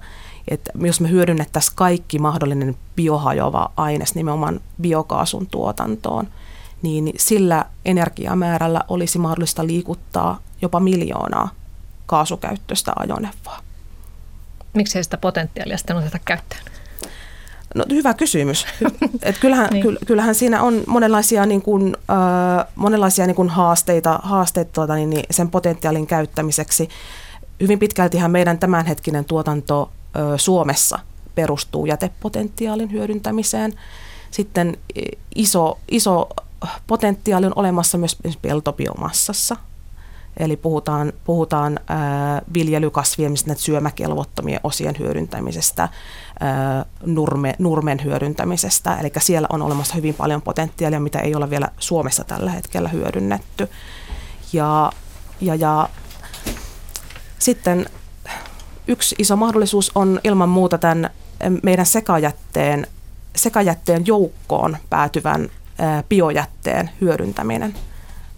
[0.49, 6.29] että jos me hyödynnettäisiin kaikki mahdollinen biohajoava aines nimenomaan biokaasun tuotantoon,
[6.85, 11.49] niin sillä energiamäärällä olisi mahdollista liikuttaa jopa miljoonaa
[12.07, 13.59] kaasukäyttöistä ajoneuvoa.
[14.75, 16.63] Miksi ei sitä potentiaalia sitten oteta käyttöön?
[17.75, 18.67] No hyvä kysymys.
[19.23, 19.99] Et kyllähän, niin.
[20.07, 25.25] kyllähän siinä on monenlaisia, niin kuin, äh, monenlaisia niin kuin haasteita, haasteita tuota, niin, niin
[25.31, 26.89] sen potentiaalin käyttämiseksi.
[27.61, 30.99] Hyvin pitkältihän meidän tämänhetkinen tuotanto äh, Suomessa
[31.35, 33.73] perustuu jätepotentiaalin hyödyntämiseen.
[34.31, 34.79] Sitten
[35.35, 36.29] iso, iso
[36.87, 39.57] potentiaali on olemassa myös peltobiomassassa.
[40.37, 45.89] Eli puhutaan, puhutaan ää, viljelykasvien, näitä syömäkelvottomien osien hyödyntämisestä,
[47.07, 48.97] nurme, nurmen hyödyntämisestä.
[48.97, 53.69] Eli siellä on olemassa hyvin paljon potentiaalia, mitä ei ole vielä Suomessa tällä hetkellä hyödynnetty.
[54.53, 54.93] Ja,
[55.41, 55.89] ja, ja
[57.39, 57.87] sitten
[58.89, 61.11] yksi iso mahdollisuus on ilman muuta tämän
[61.63, 62.87] meidän sekajätteen,
[63.37, 65.49] sekajätteen joukkoon päätyvän
[66.09, 67.75] biojätteen hyödyntäminen.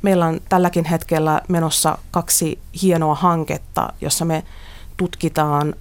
[0.02, 4.44] Meillä on tälläkin hetkellä menossa kaksi hienoa hanketta, jossa me
[4.96, 5.74] tutkitaan,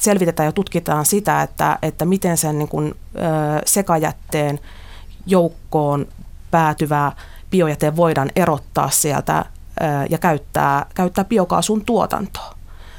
[0.00, 2.94] selvitetään ja tutkitaan sitä, että, että miten sen niin kuin,
[3.66, 4.60] sekajätteen
[5.26, 6.06] joukkoon
[6.50, 7.12] päätyvää
[7.50, 9.44] biojäte voidaan erottaa sieltä
[10.10, 12.54] ja käyttää, käyttää biokaasun tuotantoa.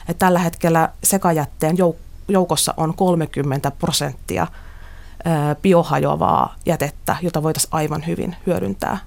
[0.09, 1.77] Et tällä hetkellä sekajätteen
[2.27, 4.47] joukossa on 30 prosenttia
[5.61, 8.97] biohajoavaa jätettä, jota voitaisiin aivan hyvin hyödyntää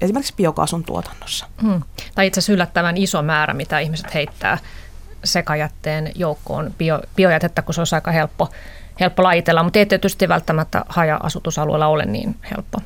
[0.00, 1.46] esimerkiksi biokaasun tuotannossa.
[1.62, 1.82] Hmm.
[2.14, 4.58] Tai itse asiassa yllättävän iso määrä, mitä ihmiset heittää
[5.24, 8.48] sekajätteen joukkoon bio, biojätettä, kun se on aika helppo,
[9.00, 12.78] helppo lajitella, mutta ei tietysti välttämättä haja-asutusalueella ole niin helppo.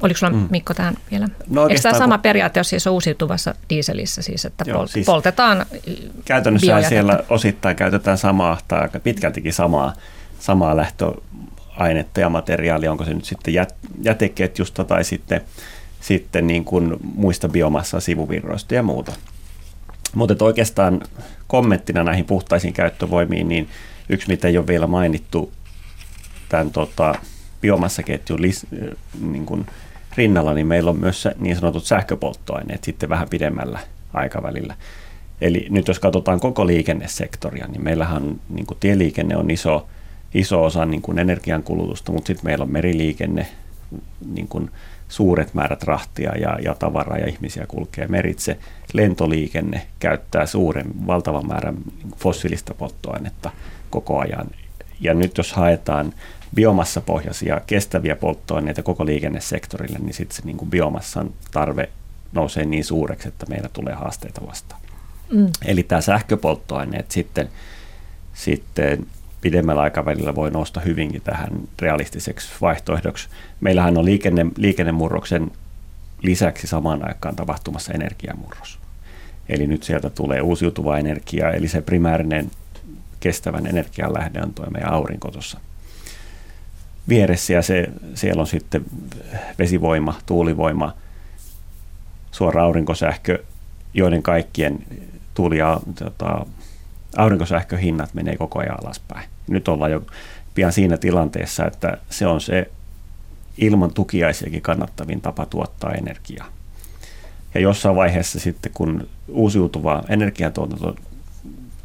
[0.00, 0.48] Oliko sulla mm.
[0.50, 1.28] Mikko tähän vielä?
[1.48, 5.66] No Eikö tämä sama periaate, jos siis uusiutuvassa diiselissä, siis että Joo, siis poltetaan
[6.24, 6.88] Käytännössä biojätettä.
[6.88, 9.92] siellä osittain käytetään samaa tai aika pitkältikin samaa,
[10.38, 10.76] samaa
[11.80, 15.40] lähtöainetta ja materiaalia, onko se nyt sitten jät, jäteketjusta tai sitten
[16.00, 19.12] sitten niin kuin muista biomassa sivuvirroista ja muuta.
[20.14, 21.00] Mutta oikeastaan
[21.46, 23.68] kommenttina näihin puhtaisiin käyttövoimiin, niin
[24.08, 25.52] yksi mitä ei ole vielä mainittu
[26.48, 27.14] tämän tota,
[27.60, 28.66] biomassaketjun lis,
[29.20, 29.66] niin kuin
[30.16, 33.78] rinnalla, niin meillä on myös niin sanotut sähköpolttoaineet sitten vähän pidemmällä
[34.12, 34.74] aikavälillä.
[35.40, 39.86] Eli nyt jos katsotaan koko liikennesektoria, niin meillähän niin kuin tieliikenne on iso,
[40.34, 43.46] iso osa niin kuin energiankulutusta, mutta sitten meillä on meriliikenne,
[44.26, 44.70] niin kuin
[45.08, 48.58] suuret määrät rahtia ja, ja tavaraa ja ihmisiä kulkee meritse.
[48.92, 51.76] Lentoliikenne käyttää suuren, valtavan määrän
[52.16, 53.50] fossiilista polttoainetta
[53.90, 54.46] koko ajan.
[55.00, 56.14] Ja nyt jos haetaan
[56.54, 61.88] biomassapohjaisia kestäviä polttoaineita koko liikennesektorille, niin sitten se niin kuin biomassan tarve
[62.32, 64.80] nousee niin suureksi, että meillä tulee haasteita vastaan.
[65.32, 65.46] Mm.
[65.64, 67.48] Eli tämä sähköpolttoaineet sitten,
[68.34, 69.06] sitten
[69.40, 71.50] pidemmällä aikavälillä voi nousta hyvinkin tähän
[71.82, 73.28] realistiseksi vaihtoehdoksi.
[73.60, 75.50] Meillähän on liikenne, liikennemurroksen
[76.22, 78.78] lisäksi samaan aikaan tapahtumassa energiamurros.
[79.48, 82.50] Eli nyt sieltä tulee uusiutuvaa energiaa, eli se primäärinen
[83.20, 85.60] kestävän energian lähde on tuo meidän aurinko tuossa
[87.08, 88.84] vieressä ja se, siellä on sitten
[89.58, 90.94] vesivoima, tuulivoima,
[92.30, 93.38] suora aurinkosähkö,
[93.94, 94.78] joiden kaikkien
[95.34, 96.46] tuuli- ja tota,
[97.16, 99.28] aurinkosähköhinnat menee koko ajan alaspäin.
[99.48, 100.02] Nyt ollaan jo
[100.54, 102.70] pian siinä tilanteessa, että se on se
[103.58, 106.46] ilman tukiaisiakin kannattavin tapa tuottaa energiaa.
[107.54, 110.96] Ja jossain vaiheessa sitten, kun uusiutuva energiatuotanto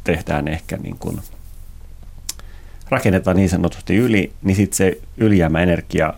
[0.04, 1.20] tehdään ehkä niin kuin
[2.88, 6.14] rakennetaan niin sanotusti yli, niin sitten se ylijäämäenergia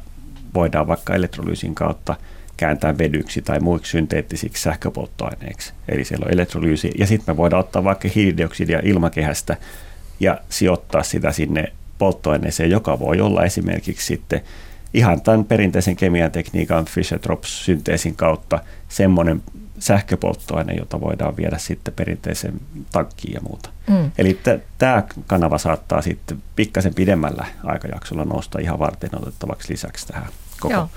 [0.55, 2.17] voidaan vaikka elektrolyysin kautta–
[2.59, 5.73] kääntää vedyksi tai muiksi synteettisiksi sähköpolttoaineiksi.
[5.89, 6.91] Eli siellä on elektrolyysi.
[6.99, 9.57] Ja sitten me voidaan ottaa vaikka hiilidioksidia ilmakehästä
[10.21, 14.41] ja sijoittaa sitä sinne polttoaineeseen, joka voi olla esimerkiksi sitten
[14.95, 19.43] ihan tämän perinteisen kemian tekniikan Fischer-Tropsch-synteesin kautta semmoinen
[19.79, 22.61] sähköpolttoaine, jota voidaan viedä sitten perinteisen
[22.93, 23.71] tankkiin ja muuta.
[23.89, 24.11] Mm.
[24.19, 24.41] Eli
[24.79, 30.29] tämä kanava saattaa sitten pikkasen pidemmällä aikajaksolla nousta ihan varten otettavaksi lisäksi tähän
[30.61, 30.89] koko Joo.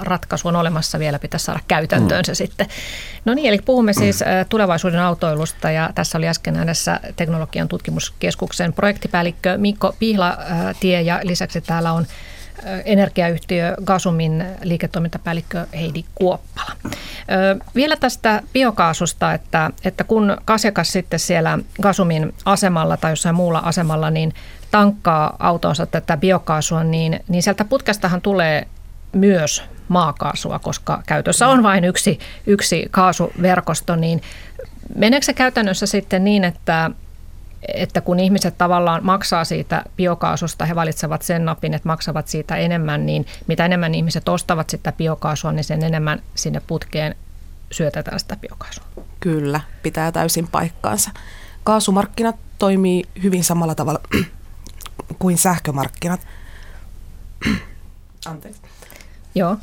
[0.00, 2.24] Ratkaisu on olemassa vielä, pitäisi saada käytäntöön mm.
[2.24, 2.66] se sitten.
[3.24, 4.26] No niin, eli puhumme siis mm.
[4.48, 11.92] tulevaisuuden autoilusta ja tässä oli äsken äänessä Teknologian tutkimuskeskuksen projektipäällikkö Mikko Pihlatie ja lisäksi täällä
[11.92, 12.06] on
[12.84, 16.72] energiayhtiö Gasumin liiketoimintapäällikkö Heidi Kuoppala.
[17.74, 24.10] Vielä tästä biokaasusta, että, että kun asiakas sitten siellä Gasumin asemalla tai jossain muulla asemalla
[24.10, 24.34] niin
[24.70, 28.66] tankkaa autonsa tätä biokaasua, niin, niin sieltä putkestahan tulee
[29.12, 34.22] myös maakaasua, koska käytössä on vain yksi, yksi kaasuverkosto, niin
[34.94, 36.90] meneekö se käytännössä sitten niin, että,
[37.74, 43.06] että kun ihmiset tavallaan maksaa siitä biokaasusta, he valitsevat sen napin, että maksavat siitä enemmän,
[43.06, 47.16] niin mitä enemmän ihmiset ostavat sitä biokaasua, niin sen enemmän sinne putkeen
[47.70, 48.84] syötetään sitä biokaasua.
[49.20, 51.10] Kyllä, pitää täysin paikkaansa.
[51.64, 54.00] Kaasumarkkinat toimii hyvin samalla tavalla
[55.18, 56.20] kuin sähkömarkkinat.
[58.26, 58.69] Anteeksi.
[59.34, 59.56] Joo.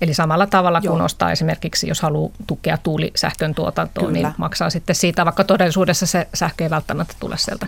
[0.00, 4.28] Eli samalla tavalla kuin ostaa esimerkiksi, jos haluaa tukea tuulisähkön tuotantoa, niin Kyllä.
[4.28, 7.66] niin maksaa sitten siitä, vaikka todellisuudessa se sähkö ei välttämättä tule sieltä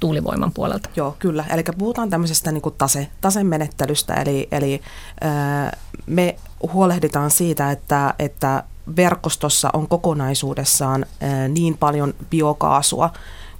[0.00, 0.90] tuulivoiman puolelta.
[0.96, 1.44] Joo, kyllä.
[1.50, 4.80] Eli puhutaan tämmöisestä niin kuin tase, tasemenettelystä, eli, eli
[5.24, 5.72] äh,
[6.06, 6.36] me
[6.72, 8.62] huolehditaan siitä, että, että
[8.96, 13.10] verkostossa on kokonaisuudessaan äh, niin paljon biokaasua,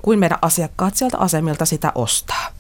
[0.03, 2.60] kuin meidän asiakkaat sieltä asemilta sitä ostaa.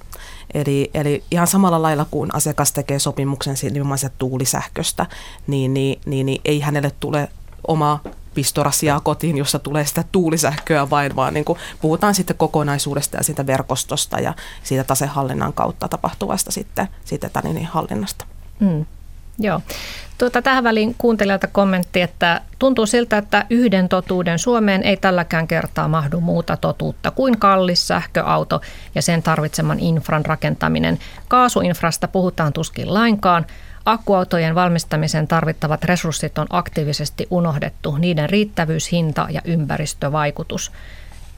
[0.55, 5.07] Eli, eli ihan samalla lailla kuin asiakas tekee sopimuksen nimenomaan tuulisähköstä,
[5.47, 7.29] niin, niin, niin, niin ei hänelle tule
[7.67, 8.01] omaa
[8.35, 13.47] pistorasiaa kotiin, jossa tulee sitä tuulisähköä vain, vaan niin kuin puhutaan sitten kokonaisuudesta ja siitä
[13.47, 18.27] verkostosta ja siitä tasehallinnan kautta tapahtuvasta sitten, sitten tämän niin hallinnasta.
[18.61, 18.87] Mm.
[19.39, 19.61] Joo.
[20.21, 25.89] Tuota, tähän väliin kuuntelijalta kommentti, että tuntuu siltä, että yhden totuuden Suomeen ei tälläkään kertaa
[25.89, 28.61] mahdu muuta totuutta kuin kallis sähköauto
[28.95, 30.99] ja sen tarvitseman infran rakentaminen.
[31.29, 33.47] Kaasuinfrasta puhutaan tuskin lainkaan.
[33.85, 40.73] Akkuautojen valmistamiseen tarvittavat resurssit on aktiivisesti unohdettu, niiden riittävyys, hinta ja ympäristövaikutus.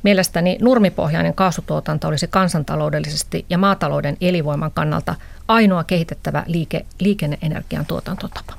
[0.03, 5.15] Mielestäni nurmipohjainen kaasutuotanto olisi kansantaloudellisesti ja maatalouden elinvoiman kannalta
[5.49, 8.55] ainoa kehitettävä liike, liikenneenergian tuotantotapa.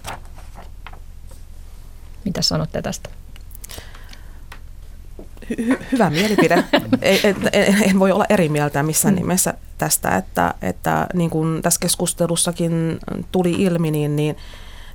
[2.26, 3.10] Mitä sanotte tästä?
[5.50, 6.64] Hy- hyvä mielipide.
[7.02, 7.36] ei, en,
[7.90, 9.18] en voi olla eri mieltä missään mm.
[9.18, 13.00] nimessä tästä, että, että niin kuin tässä keskustelussakin
[13.32, 14.38] tuli ilmi, niin, niin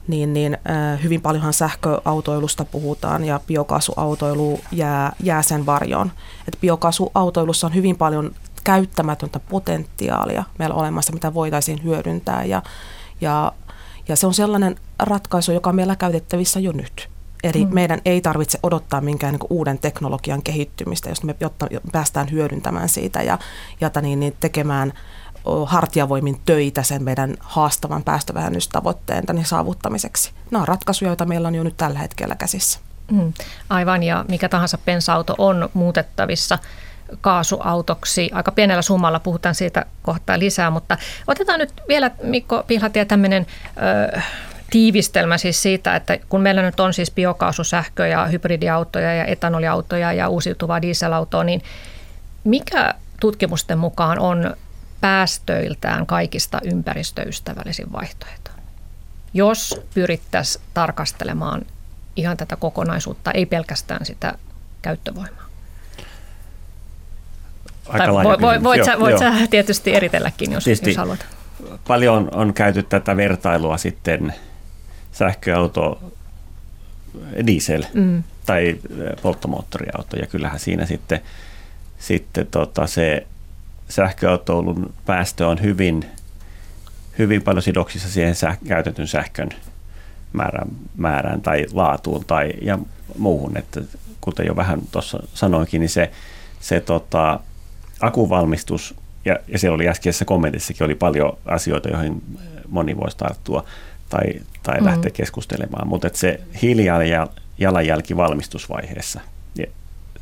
[0.08, 0.58] niin, niin
[1.02, 6.12] hyvin paljonhan sähköautoilusta puhutaan ja biokaasuautoilu jää, jää sen varjoon.
[6.48, 12.62] Et biokaasuautoilussa on hyvin paljon käyttämätöntä potentiaalia meillä olemassa, mitä voitaisiin hyödyntää ja,
[13.20, 13.52] ja,
[14.08, 17.08] ja se on sellainen ratkaisu, joka on meillä käytettävissä jo nyt.
[17.42, 17.74] Eli mm.
[17.74, 23.22] meidän ei tarvitse odottaa minkään niin uuden teknologian kehittymistä, jos me jotta päästään hyödyntämään siitä
[23.22, 23.38] ja,
[23.80, 24.92] ja niin, niin tekemään
[25.66, 30.30] hartiavoimin töitä sen meidän haastavan päästövähennystavoitteen tänne saavuttamiseksi.
[30.50, 32.78] Nämä on ratkaisuja, joita meillä on jo nyt tällä hetkellä käsissä.
[33.10, 33.32] Mm,
[33.70, 36.58] aivan, ja mikä tahansa pensauto on muutettavissa
[37.20, 38.30] kaasuautoksi.
[38.32, 43.46] Aika pienellä summalla puhutaan siitä kohtaa lisää, mutta otetaan nyt vielä Mikko Pihlatie tämmöinen
[44.14, 44.20] ö,
[44.70, 50.28] tiivistelmä siis siitä, että kun meillä nyt on siis biokaasusähkö ja hybridiautoja ja etanoliautoja ja
[50.28, 51.62] uusiutuvaa dieselautoa, niin
[52.44, 54.56] mikä tutkimusten mukaan on
[55.00, 58.50] päästöiltään kaikista ympäristöystävällisin vaihtoehto.
[59.34, 61.62] Jos pyrittäisiin tarkastelemaan
[62.16, 64.34] ihan tätä kokonaisuutta, ei pelkästään sitä
[64.82, 65.48] käyttövoimaa.
[67.88, 71.26] Aika tai voi, voi, voit, sä, voit sä tietysti eritelläkin, jos, tietysti jos haluat.
[71.86, 74.34] Paljon on käyty tätä vertailua sitten
[75.12, 76.12] sähköauto,
[77.46, 78.22] diesel mm.
[78.46, 78.78] tai
[79.22, 81.20] polttomoottoriauto, ja kyllähän siinä sitten,
[81.98, 83.26] sitten tota se
[83.88, 86.04] sähköautoilun päästö on hyvin,
[87.18, 89.48] hyvin paljon sidoksissa siihen säh- käytetyn sähkön
[90.32, 92.78] määrään, määrään tai laatuun tai ja
[93.18, 93.56] muuhun.
[93.56, 93.80] Että
[94.20, 96.10] kuten jo vähän tuossa sanoinkin, niin se,
[96.60, 97.40] se tota,
[98.00, 102.22] akuvalmistus, ja, ja siellä oli äskeisessä kommentissakin oli paljon asioita, joihin
[102.68, 103.64] moni voisi tarttua
[104.08, 104.24] tai,
[104.62, 104.86] tai mm.
[104.86, 109.20] lähteä keskustelemaan, mutta se hiilijalanjälki valmistusvaiheessa,
[109.58, 109.66] ja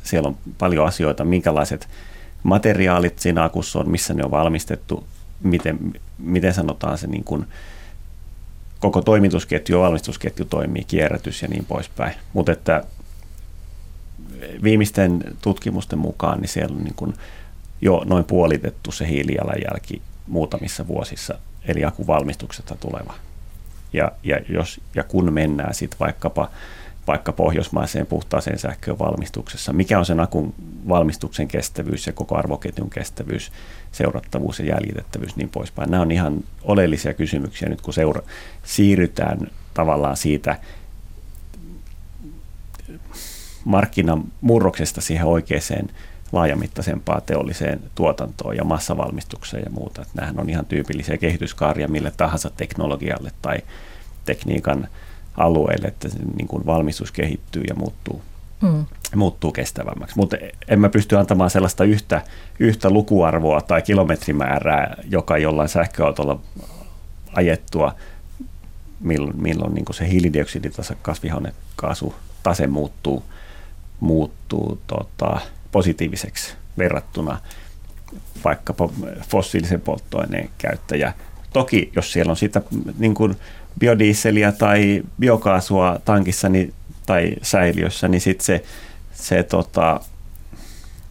[0.03, 1.87] siellä on paljon asioita, minkälaiset
[2.47, 5.07] materiaalit siinä akussa on, missä ne on valmistettu,
[5.43, 5.79] miten,
[6.17, 7.45] miten sanotaan se niin kuin,
[8.79, 12.13] koko toimitusketju ja valmistusketju toimii, kierrätys ja niin poispäin.
[12.33, 12.83] Mutta että
[14.63, 17.13] viimeisten tutkimusten mukaan niin siellä on niin kuin
[17.81, 23.13] jo noin puolitettu se hiilijalanjälki muutamissa vuosissa, eli akuvalmistuksesta tuleva.
[23.93, 26.49] Ja, ja, jos, ja kun mennään sitten vaikkapa
[27.07, 29.73] vaikka pohjoismaiseen puhtaaseen sähköön valmistuksessa.
[29.73, 30.53] Mikä on sen akun
[30.87, 33.51] valmistuksen kestävyys ja koko arvoketjun kestävyys,
[33.91, 35.91] seurattavuus ja jäljitettävyys niin poispäin.
[35.91, 38.23] Nämä on ihan oleellisia kysymyksiä nyt kun seura-
[38.63, 39.39] siirrytään
[39.73, 40.59] tavallaan siitä
[43.65, 45.89] markkinan murroksesta siihen oikeaan
[46.31, 50.01] laajamittaisempaa teolliseen tuotantoon ja massavalmistukseen ja muuta.
[50.01, 53.57] Että nämähän on ihan tyypillisiä kehityskaaria mille tahansa teknologialle tai
[54.25, 54.87] tekniikan
[55.37, 58.21] alueelle, että niin kuin valmistus kehittyy ja muuttuu,
[58.61, 58.85] mm.
[59.15, 60.17] muuttuu kestävämmäksi.
[60.17, 62.21] Mutta en mä pysty antamaan sellaista yhtä,
[62.59, 66.39] yhtä lukuarvoa tai kilometrimäärää, joka jollain sähköautolla
[67.33, 67.95] ajettua,
[68.99, 73.23] milloin, milloin niin se hiilidioksiditasa kasvihuonekaasu tase muuttuu,
[73.99, 75.39] muuttuu tota,
[75.71, 77.37] positiiviseksi verrattuna
[78.43, 78.89] vaikkapa
[79.29, 81.13] fossiilisen polttoaineen käyttäjä.
[81.53, 82.61] Toki jos siellä on sitä
[82.97, 83.35] niin kuin
[83.79, 86.73] biodieseliä tai biokaasua tankissa niin,
[87.05, 88.63] tai säiliössä, niin sitten se,
[89.13, 89.99] se tota,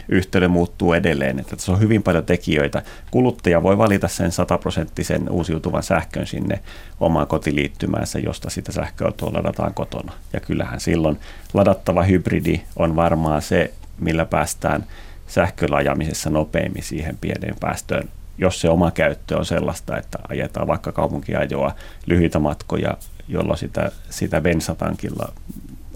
[0.08, 1.38] yhtälö muuttuu edelleen.
[1.38, 2.82] Että tässä on hyvin paljon tekijöitä.
[3.10, 6.60] Kuluttaja voi valita sen sataprosenttisen uusiutuvan sähkön sinne
[7.00, 10.12] omaan kotiliittymäänsä, josta sitä sähköautoa ladataan kotona.
[10.32, 11.18] Ja kyllähän silloin
[11.54, 14.86] ladattava hybridi on varmaan se, millä päästään
[15.26, 21.74] sähkölajamisessa nopeimmin siihen pieneen päästöön jos se oma käyttö on sellaista, että ajetaan vaikka kaupunkiajoa
[22.06, 22.96] lyhyitä matkoja,
[23.28, 25.32] jolloin sitä, sitä bensatankilla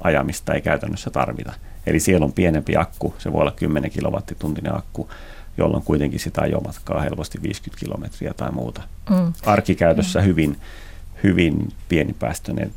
[0.00, 1.52] ajamista ei käytännössä tarvita.
[1.86, 5.10] Eli siellä on pienempi akku, se voi olla 10 kilowattituntinen akku,
[5.58, 8.82] jolloin kuitenkin sitä ajomatkaa helposti 50 kilometriä tai muuta.
[9.10, 9.32] Mm.
[9.46, 10.26] Arkikäytössä mm.
[10.26, 10.56] hyvin,
[11.22, 12.72] hyvin pienipäästöinen.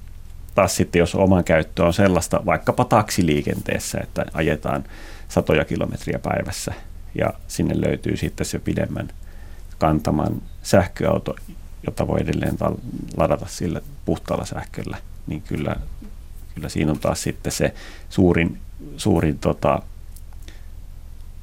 [0.56, 4.84] Taas sitten, jos oman käyttö on sellaista, vaikkapa taksiliikenteessä, että ajetaan
[5.28, 6.74] satoja kilometriä päivässä
[7.16, 9.10] ja sinne löytyy sitten se pidemmän
[9.78, 11.36] kantaman sähköauto,
[11.86, 12.58] jota voi edelleen
[13.18, 15.76] ladata sillä puhtaalla sähköllä, niin kyllä,
[16.56, 17.74] kyllä siinä on taas sitten se
[18.10, 18.58] suurin,
[18.98, 19.82] suurin tota,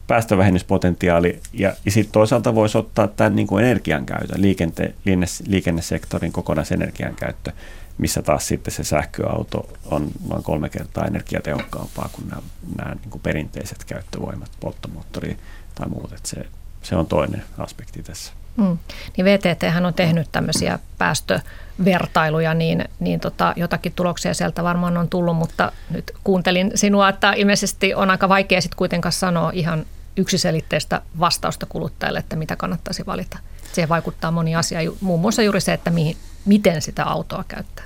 [0.06, 1.40] päästövähennyspotentiaali.
[1.52, 7.14] Ja, ja sitten toisaalta voisi ottaa tämän niin kuin energian käytön, liikente, liikenne, liikennesektorin kokonaisenergian
[7.14, 7.52] käyttö,
[7.98, 12.42] missä taas sitten se sähköauto on noin kolme kertaa energiatehokkaampaa kuin nämä,
[12.76, 15.36] nämä niin kuin perinteiset käyttövoimat, polttomoottori
[15.74, 16.12] tai muut.
[16.12, 16.46] Että se,
[16.82, 18.32] se on toinen aspekti tässä.
[18.56, 18.78] Mm.
[19.16, 25.36] Niin VTT on tehnyt tämmöisiä päästövertailuja, niin, niin tota, jotakin tuloksia sieltä varmaan on tullut,
[25.36, 31.66] mutta nyt kuuntelin sinua, että ilmeisesti on aika vaikea sitten kuitenkaan sanoa ihan yksiselitteistä vastausta
[31.66, 33.38] kuluttajalle, että mitä kannattaisi valita.
[33.72, 37.84] Siihen vaikuttaa moni asia, muun muassa juuri se, että mihin, miten sitä autoa käyttää.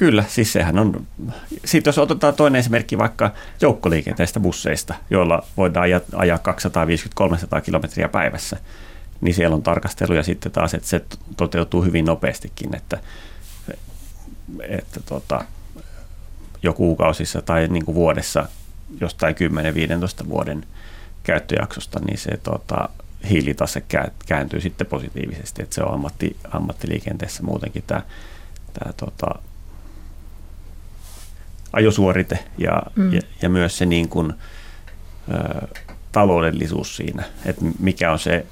[0.00, 1.06] Kyllä, siis sehän on,
[1.64, 6.38] sitten jos otetaan toinen esimerkki vaikka joukkoliikenteestä busseista, joilla voidaan ajaa
[7.58, 8.56] 250-300 kilometriä päivässä,
[9.20, 11.04] niin siellä on tarkasteluja sitten taas, että se
[11.36, 12.98] toteutuu hyvin nopeastikin, että,
[14.68, 15.44] että tota,
[16.62, 18.48] jo kuukausissa tai niin kuin vuodessa
[19.00, 19.34] jostain
[20.24, 20.66] 10-15 vuoden
[21.22, 22.88] käyttöjaksosta, niin se tota,
[23.30, 23.82] hiilitase
[24.26, 28.02] kääntyy sitten positiivisesti, että se on ammatti, ammattiliikenteessä muutenkin tämä,
[28.72, 29.49] tämä tota,
[31.72, 33.12] ajosuorite ja, mm.
[33.12, 34.32] ja, ja myös se niin kuin,
[35.34, 35.66] ö,
[36.12, 38.46] taloudellisuus siinä, että mikä on se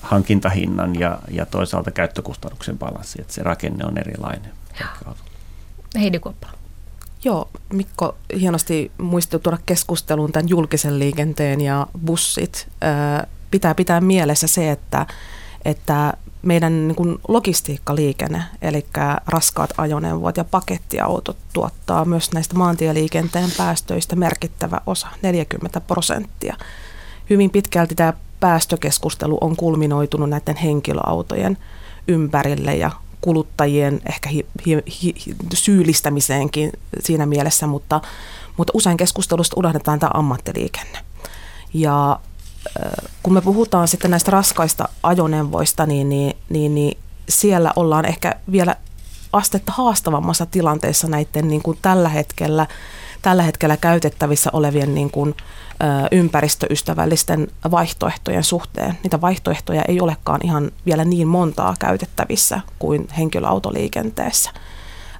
[0.00, 4.50] hankintahinnan ja, ja toisaalta käyttökustannuksen balanssi, että se rakenne on erilainen.
[6.00, 6.48] Heidi Kuoppa.
[7.24, 12.68] Joo, Mikko hienosti muisti tuoda keskusteluun tämän julkisen liikenteen ja bussit.
[13.50, 15.06] Pitää pitää mielessä se, että,
[15.64, 18.86] että meidän niin kuin logistiikkaliikenne, eli
[19.26, 26.56] raskaat ajoneuvot ja pakettiautot tuottaa myös näistä maantieliikenteen päästöistä merkittävä osa, 40 prosenttia.
[27.30, 31.58] Hyvin pitkälti tämä päästökeskustelu on kulminoitunut näiden henkilöautojen
[32.08, 35.14] ympärille ja kuluttajien ehkä hi, hi, hi,
[35.54, 38.00] syyllistämiseenkin siinä mielessä, mutta,
[38.56, 40.98] mutta usein keskustelusta unohdetaan tämä ammattiliikenne.
[41.74, 42.20] Ja
[43.22, 46.98] kun me puhutaan sitten näistä raskaista ajoneuvoista, niin, niin, niin, niin
[47.28, 48.76] siellä ollaan ehkä vielä
[49.32, 52.66] astetta haastavammassa tilanteessa näiden niin kuin tällä hetkellä
[53.22, 55.34] tällä hetkellä käytettävissä olevien niin kuin,
[55.82, 58.98] ö, ympäristöystävällisten vaihtoehtojen suhteen.
[59.02, 64.50] Niitä vaihtoehtoja ei olekaan ihan vielä niin montaa käytettävissä kuin henkilöautoliikenteessä.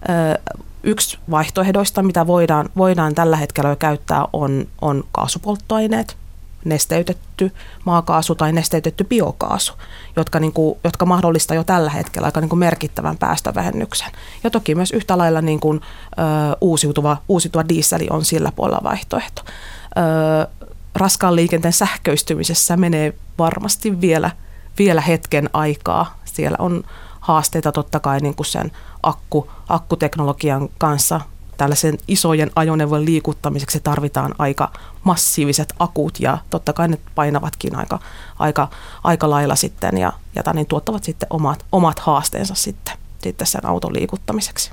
[0.09, 6.16] Ö, yksi vaihtoehdoista, mitä voidaan, voidaan tällä hetkellä jo käyttää, on, on kaasupolttoaineet–
[6.64, 7.52] nesteytetty
[7.84, 9.72] maakaasu tai nesteytetty biokaasu,
[10.16, 14.12] jotka, niin kuin, jotka mahdollistaa jo tällä hetkellä aika niin kuin merkittävän päästövähennyksen.
[14.44, 16.22] Ja toki myös yhtä lailla niin kuin, ö,
[16.60, 19.42] uusiutuva, uusiutuva dieseli on sillä puolella vaihtoehto.
[19.44, 20.48] Ö,
[20.94, 24.30] raskaan liikenteen sähköistymisessä menee varmasti vielä,
[24.78, 26.18] vielä hetken aikaa.
[26.24, 26.84] Siellä on
[27.20, 31.20] haasteita totta kai niin kuin sen akku, akkuteknologian kanssa,
[31.57, 34.72] tällaisen isojen ajoneuvojen liikuttamiseksi tarvitaan aika
[35.05, 37.98] massiiviset akut ja totta kai ne painavatkin aika,
[38.38, 38.68] aika,
[39.05, 43.92] aika lailla sitten ja, ja niin tuottavat sitten omat, omat haasteensa sitten, sitten sen auton
[43.92, 44.70] liikuttamiseksi.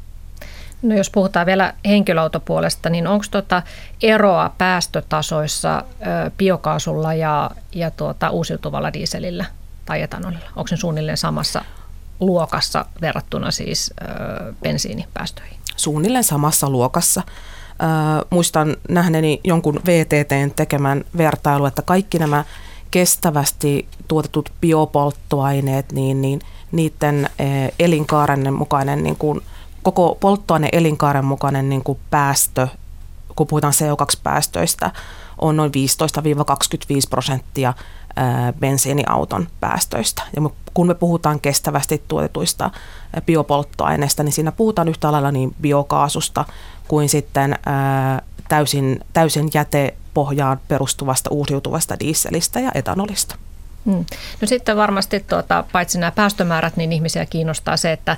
[0.81, 3.63] No jos puhutaan vielä henkilöautopuolesta, niin onko tuota
[4.01, 5.83] eroa päästötasoissa
[6.37, 9.45] biokaasulla ja, ja tuota uusiutuvalla dieselillä
[9.85, 10.45] tai etanolilla?
[10.55, 11.65] Onko se suunnilleen samassa
[12.19, 15.60] luokassa verrattuna siis ö, bensiinipäästöihin?
[15.81, 17.23] Suunnilleen samassa luokassa.
[18.29, 22.43] Muistan nähneeni jonkun VTTn tekemän vertailu, että kaikki nämä
[22.91, 26.39] kestävästi tuotetut biopolttoaineet, niin, niin
[26.71, 27.29] niiden
[27.79, 29.41] elinkaaren mukainen niin kuin
[29.83, 32.67] koko polttoaine elinkaaren mukainen niin kuin päästö,
[33.35, 34.91] kun puhutaan CO2-päästöistä,
[35.41, 37.73] on noin 15-25 prosenttia
[38.59, 40.21] bensiiniauton päästöistä.
[40.35, 40.41] Ja
[40.73, 42.71] kun me puhutaan kestävästi tuotetuista
[43.25, 46.45] biopolttoaineista, niin siinä puhutaan yhtä lailla niin biokaasusta
[46.87, 47.59] kuin sitten
[48.49, 53.35] täysin, täysin jätepohjaan perustuvasta uusiutuvasta dieselistä ja etanolista.
[53.85, 54.05] Hmm.
[54.41, 58.17] No sitten varmasti tuota, paitsi nämä päästömäärät, niin ihmisiä kiinnostaa se, että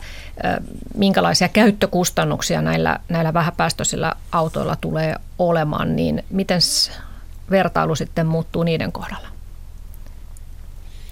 [0.96, 6.62] minkälaisia käyttökustannuksia näillä, näillä vähäpäästöisillä autoilla tulee olemaan, niin miten
[7.50, 9.28] vertailu sitten muuttuu niiden kohdalla?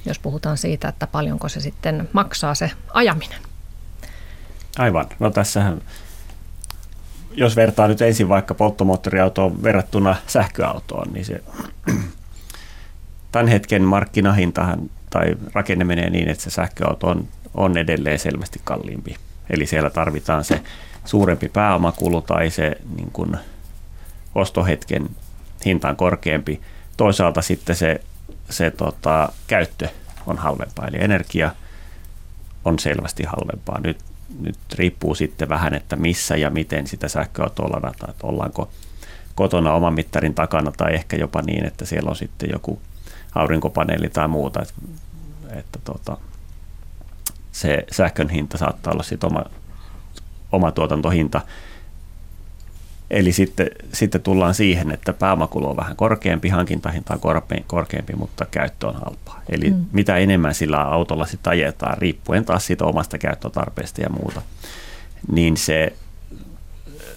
[0.05, 3.41] Jos puhutaan siitä, että paljonko se sitten maksaa se ajaminen.
[4.77, 5.05] Aivan.
[5.19, 5.81] No tässähän,
[7.31, 11.43] jos vertaa nyt ensin vaikka polttomoottoriautoon verrattuna sähköautoon, niin se
[13.31, 19.15] tämän hetken markkinahintahan tai rakenne menee niin, että se sähköauto on, on edelleen selvästi kalliimpi.
[19.49, 20.61] Eli siellä tarvitaan se
[21.05, 23.37] suurempi pääomakulu tai se niin kuin
[24.35, 25.09] ostohetken
[25.65, 26.61] hinta on korkeampi.
[26.97, 28.01] Toisaalta sitten se,
[28.49, 29.87] se tota, käyttö
[30.27, 31.51] on halvempaa, eli energia
[32.65, 33.79] on selvästi halvempaa.
[33.79, 33.97] Nyt,
[34.39, 38.69] nyt riippuu sitten vähän, että missä ja miten sitä sähköautoa ladataan, että ollaanko
[39.35, 42.81] kotona oman mittarin takana tai ehkä jopa niin, että siellä on sitten joku
[43.35, 44.73] aurinkopaneeli tai muuta, että,
[45.59, 46.17] että tota,
[47.51, 49.43] se sähkön hinta saattaa olla sitten oma,
[50.51, 51.41] oma tuotantohinta.
[53.11, 57.19] Eli sitten, sitten tullaan siihen, että pääomakulu on vähän korkeampi, hankintahinta on
[57.67, 59.41] korkeampi, mutta käyttö on halpaa.
[59.49, 59.85] Eli mm.
[59.91, 64.41] mitä enemmän sillä autolla sitten ajetaan, riippuen taas siitä omasta käyttötarpeesta ja muuta,
[65.31, 65.93] niin se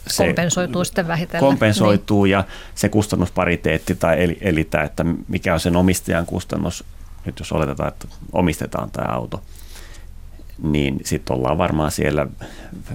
[0.07, 1.49] se kompensoituu sitten vähitellen.
[1.49, 2.33] Kompensoituu niin.
[2.33, 6.85] ja se kustannuspariteetti tai eli, eli tämä, että mikä on sen omistajan kustannus,
[7.25, 9.43] nyt jos oletetaan, että omistetaan tämä auto,
[10.63, 12.27] niin sitten ollaan varmaan siellä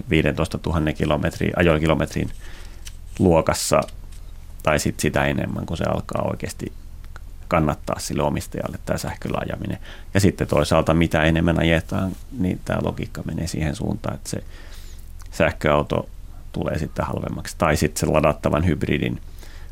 [0.09, 2.29] 15 000 kilometrin, ajokilometrin
[3.20, 3.82] luokassa
[4.63, 6.74] tai sitten sitä enemmän, kun se alkaa oikeasti
[7.47, 9.78] kannattaa sille omistajalle tämä sähköllä ajaminen.
[10.13, 14.43] Ja sitten toisaalta mitä enemmän ajetaan, niin tämä logiikka menee siihen suuntaan, että se
[15.32, 16.09] sähköauto
[16.51, 17.55] tulee sitten halvemmaksi.
[17.57, 19.22] Tai sitten se ladattavan hybridin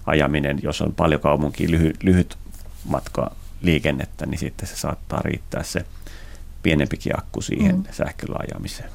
[0.05, 2.37] ajaminen, jos on paljon kaupunkiin lyhy, lyhyt
[2.85, 3.31] matka
[3.61, 5.85] liikennettä, niin sitten se saattaa riittää se
[6.63, 7.83] pienempikin akku siihen mm.
[7.91, 8.89] sähköllä ajamiseen.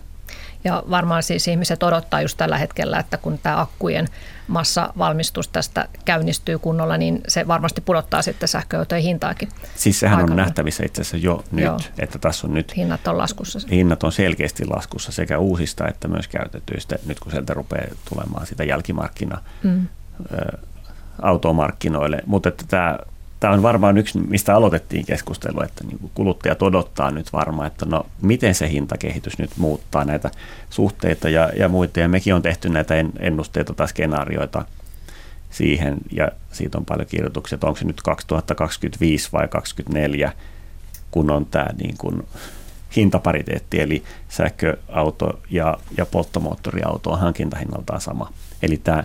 [0.65, 4.09] Ja varmaan siis ihmiset odottaa just tällä hetkellä, että kun tämä akkujen
[4.49, 9.49] massavalmistus tästä käynnistyy kunnolla, niin se varmasti pudottaa sitten sähköautojen hintaakin.
[9.75, 11.79] Siis sehän Aika on nähtävissä itse asiassa jo nyt, Joo.
[11.99, 12.77] että tässä on nyt...
[12.77, 13.59] Hinnat on laskussa.
[13.71, 18.65] Hinnat on selkeästi laskussa sekä uusista että myös käytetyistä, nyt kun sieltä rupeaa tulemaan sitä
[18.65, 19.87] jälkimarkkina mm.
[21.23, 22.19] automarkkinoille.
[22.27, 22.99] Mutta että tämä
[23.43, 28.07] tämä on varmaan yksi, mistä aloitettiin keskustelu, että niin kuluttajat odottaa nyt varmaan, että no
[28.21, 30.31] miten se hintakehitys nyt muuttaa näitä
[30.71, 32.01] suhteita ja, ja muita.
[32.01, 34.65] Ja mekin on tehty näitä ennusteita tai skenaarioita
[35.51, 40.33] siihen ja siitä on paljon kirjoituksia, että onko se nyt 2025 vai 2024,
[41.11, 42.23] kun on tämä niin kuin
[42.97, 48.33] hintapariteetti, eli sähköauto ja, ja polttomoottoriauto on hankintahinnaltaan sama.
[48.63, 49.05] Eli tämä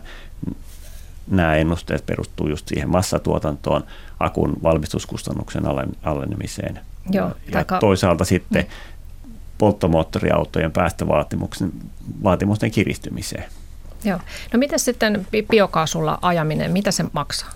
[1.27, 3.83] nämä ennusteet perustuu just siihen massatuotantoon,
[4.19, 5.63] akun valmistuskustannuksen
[6.03, 6.79] alenemiseen.
[7.09, 7.79] Joo, ja taika...
[7.79, 9.31] toisaalta sitten mm.
[9.57, 11.71] polttomoottoriautojen päästövaatimusten
[12.23, 13.45] vaatimusten kiristymiseen.
[14.03, 14.19] Joo.
[14.53, 17.51] No miten sitten biokaasulla ajaminen, mitä se maksaa?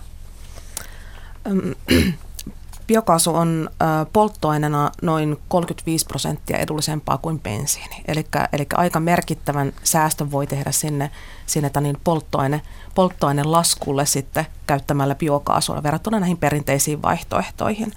[2.86, 3.70] Biokaasu on
[4.12, 8.04] polttoaineena noin 35 prosenttia edullisempaa kuin bensiini.
[8.52, 11.10] Eli aika merkittävän säästön voi tehdä sinne,
[11.46, 12.62] sinne niin polttoaine,
[12.94, 17.92] polttoainelaskulle sitten käyttämällä biokaasua verrattuna näihin perinteisiin vaihtoehtoihin.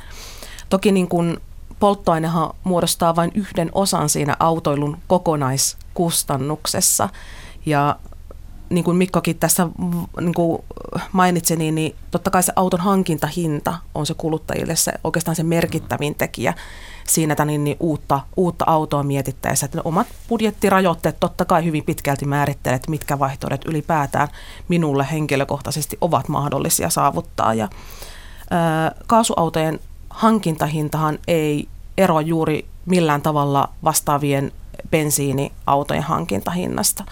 [0.70, 1.38] Toki niin kuin
[1.80, 7.10] polttoainehan muodostaa vain yhden osan siinä autoilun kokonaiskustannuksessa.
[7.66, 7.96] Ja
[8.70, 9.68] niin kuin Mikkokin tässä
[10.22, 10.63] niin kuin
[11.11, 16.16] mainitsi, niin, niin totta kai se auton hankintahinta on se kuluttajille se oikeastaan se merkittävin
[16.16, 16.53] tekijä
[17.07, 19.66] siinä niin, niin uutta, uutta autoa mietittäessä.
[19.66, 24.28] Että omat budjettirajoitteet totta kai hyvin pitkälti määrittelee, että mitkä vaihtoehdot ylipäätään
[24.68, 27.53] minulle henkilökohtaisesti ovat mahdollisia saavuttaa.
[27.53, 27.70] Ja,
[28.49, 34.51] ää, kaasuautojen hankintahintahan ei eroa juuri millään tavalla vastaavien
[34.91, 37.03] bensiiniautojen hankintahinnasta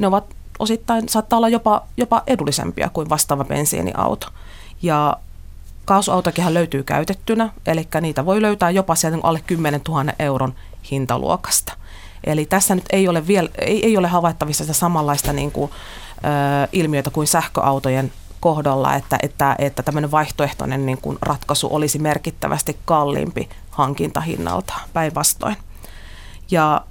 [0.00, 0.24] ne ovat
[0.60, 4.26] osittain, saattaa olla jopa, jopa edullisempia kuin vastaava bensiiniauto.
[4.82, 5.16] Ja
[5.84, 10.54] kaasuautokinhan löytyy käytettynä, eli niitä voi löytää jopa sieltä alle 10 000 euron
[10.90, 11.72] hintaluokasta.
[12.24, 15.70] Eli tässä nyt ei ole, vielä, ei, ei ole havaittavissa sitä samanlaista niin kuin,
[16.16, 22.76] ö, ilmiötä kuin sähköautojen kohdalla, että, että, että tämmöinen vaihtoehtoinen niin kuin ratkaisu olisi merkittävästi
[22.84, 25.56] kalliimpi hankintahinnalta päinvastoin.
[26.50, 26.84] Ja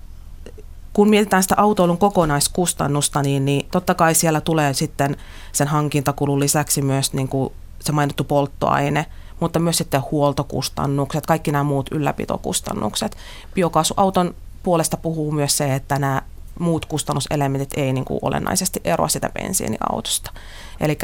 [0.94, 5.18] kun mietitään sitä autoilun kokonaiskustannusta, niin, niin totta kai siellä tulee sitten
[5.52, 9.06] sen hankintakulun lisäksi myös niin kuin se mainittu polttoaine,
[9.40, 13.18] mutta myös sitten huoltokustannukset, kaikki nämä muut ylläpitokustannukset.
[13.56, 16.22] Biokaasuauton puolesta puhuu myös se, että nämä
[16.60, 20.32] muut kustannuselementit ei niin kuin olennaisesti eroa sitä bensiiniautosta.
[20.80, 20.98] Eli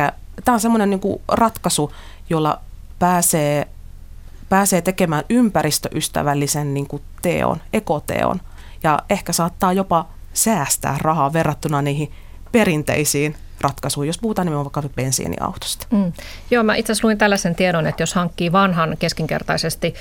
[0.45, 1.91] tämä on semmoinen niin ratkaisu,
[2.29, 2.61] jolla
[2.99, 3.67] pääsee,
[4.49, 8.41] pääsee tekemään ympäristöystävällisen niin kuin teon, ekoteon,
[8.85, 12.11] ja ehkä saattaa jopa säästää rahaa verrattuna niihin
[12.51, 15.87] perinteisiin ratkaisuun, jos puhutaan nimenomaan vaikka bensiiniautosta.
[15.91, 16.13] Mm.
[16.51, 19.93] Joo, mä itse asiassa luin tällaisen tiedon, että jos hankkii vanhan keskinkertaisesti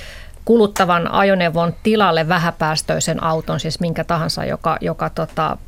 [0.44, 5.58] kuluttavan ajoneuvon tilalle vähäpäästöisen auton, siis minkä tahansa, joka, joka tota,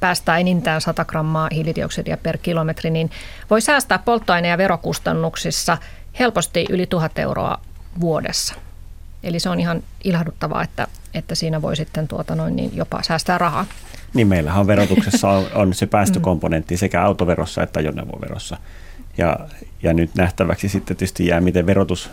[0.00, 3.10] päästää enintään 100 grammaa hiilidioksidia per kilometri, niin
[3.50, 5.78] voi säästää polttoaine- ja verokustannuksissa
[6.18, 7.60] helposti yli 1000 euroa
[8.00, 8.54] vuodessa.
[9.22, 13.38] Eli se on ihan ilahduttavaa, että, että siinä voi sitten tuota noin, niin jopa säästää
[13.38, 13.66] rahaa.
[14.14, 18.56] Niin meillähän verotuksessa on, on se päästökomponentti sekä autoverossa että ajoneuvoverossa.
[19.18, 19.36] Ja,
[19.82, 22.10] ja nyt nähtäväksi sitten tietysti jää, miten verotus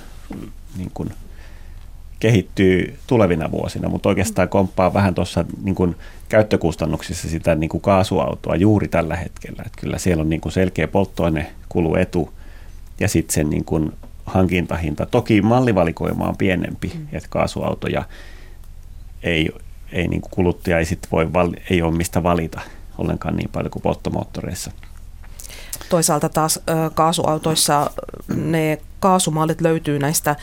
[0.77, 1.09] niin kuin,
[2.19, 5.95] kehittyy tulevina vuosina, mutta oikeastaan komppaa vähän tuossa niin
[6.29, 9.63] käyttökustannuksissa sitä niin kuin kaasuautoa juuri tällä hetkellä.
[9.65, 12.33] Että kyllä siellä on niin kuin selkeä polttoainekuluetu
[12.99, 13.93] ja sitten sen niin kuin
[14.25, 15.05] hankintahinta.
[15.05, 17.07] Toki mallivalikoima on pienempi, mm.
[17.11, 18.03] että kaasuautoja
[19.23, 19.49] ei,
[19.91, 21.27] ei niin kuin kuluttaja ei, sit voi,
[21.69, 22.61] ei ole mistä valita
[22.97, 24.71] ollenkaan niin paljon kuin polttomoottoreissa.
[25.89, 26.59] Toisaalta taas
[26.93, 27.91] kaasuautoissa
[28.35, 30.35] ne kaasumallit löytyy näistä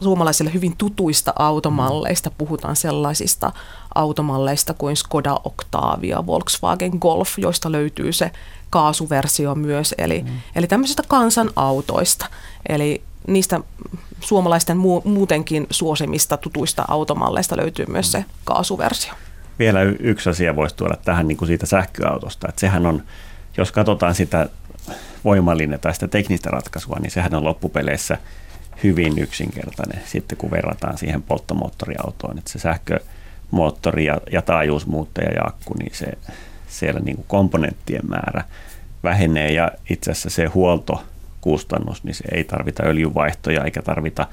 [0.00, 2.30] suomalaisille hyvin tutuista automalleista.
[2.38, 3.52] Puhutaan sellaisista
[3.94, 8.30] automalleista kuin Skoda Octavia, Volkswagen Golf, joista löytyy se
[8.70, 10.40] kaasuversio myös, eli, mm.
[10.54, 12.26] eli tämmöisistä kansanautoista.
[12.68, 13.60] Eli niistä
[14.20, 19.12] suomalaisten muutenkin suosimista tutuista automalleista löytyy myös se kaasuversio.
[19.58, 23.02] Vielä yksi asia voisi tuoda tähän niin kuin siitä sähköautosta, että sehän on,
[23.56, 24.48] jos katsotaan sitä
[25.24, 28.18] voimallinen tai sitä teknistä ratkaisua, niin sehän on loppupeleissä
[28.84, 35.74] hyvin yksinkertainen sitten, kun verrataan siihen polttomoottoriautoon, että se sähkömoottori ja, ja taajuusmuuttaja ja akku,
[35.78, 36.06] niin se,
[36.68, 38.44] siellä niin kuin komponenttien määrä
[39.04, 40.46] vähenee ja itse asiassa se
[41.44, 44.26] huoltokustannus, niin se ei tarvita öljyvaihtoja eikä tarvita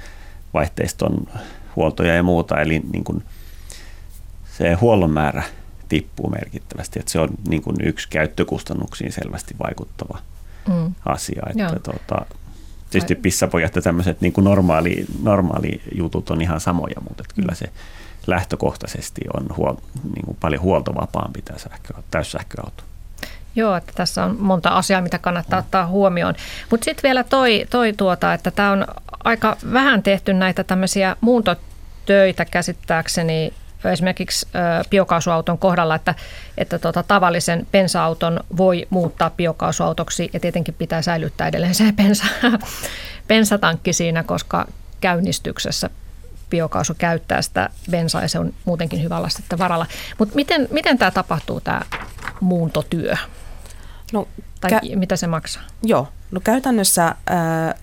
[0.53, 1.27] vaihteiston
[1.75, 3.23] huoltoja ja muuta, eli niin kuin
[4.57, 5.43] se huollon määrä
[5.89, 10.19] tippuu merkittävästi, että se on niin kuin yksi käyttökustannuksiin selvästi vaikuttava
[10.67, 10.93] mm.
[11.05, 11.43] asia.
[11.49, 12.25] Että tuota,
[12.89, 17.55] tietysti pissapojat ja tämmöiset niin kuin normaali, normaali jutut on ihan samoja, mutta että kyllä
[17.55, 17.69] se
[18.27, 19.75] lähtökohtaisesti on huol,
[20.15, 22.83] niin kuin paljon huoltovapaampi tämä sähkö, täyssähköauto.
[23.55, 26.35] Joo, että tässä on monta asiaa, mitä kannattaa ottaa huomioon.
[26.71, 28.87] Mutta sitten vielä toi, toi tuota, että tämä on
[29.23, 33.53] aika vähän tehty näitä tämmöisiä muuntotöitä käsittääkseni
[33.91, 34.47] esimerkiksi
[34.89, 36.15] biokaasuauton kohdalla, että,
[36.57, 42.25] että tota, tavallisen bensa-auton voi muuttaa biokaasuautoksi ja tietenkin pitää säilyttää edelleen se bensa,
[43.27, 44.67] bensatankki siinä, koska
[45.01, 45.89] käynnistyksessä
[46.49, 49.85] biokaasu käyttää sitä bensaa ja se on muutenkin hyvä olla sitten varalla.
[50.17, 51.81] Mutta miten, miten tämä tapahtuu, tämä
[52.41, 53.15] muuntotyö?
[54.15, 54.27] No,
[54.61, 55.63] tai kä- mitä se maksaa?
[55.83, 57.15] Joo, no käytännössä äh,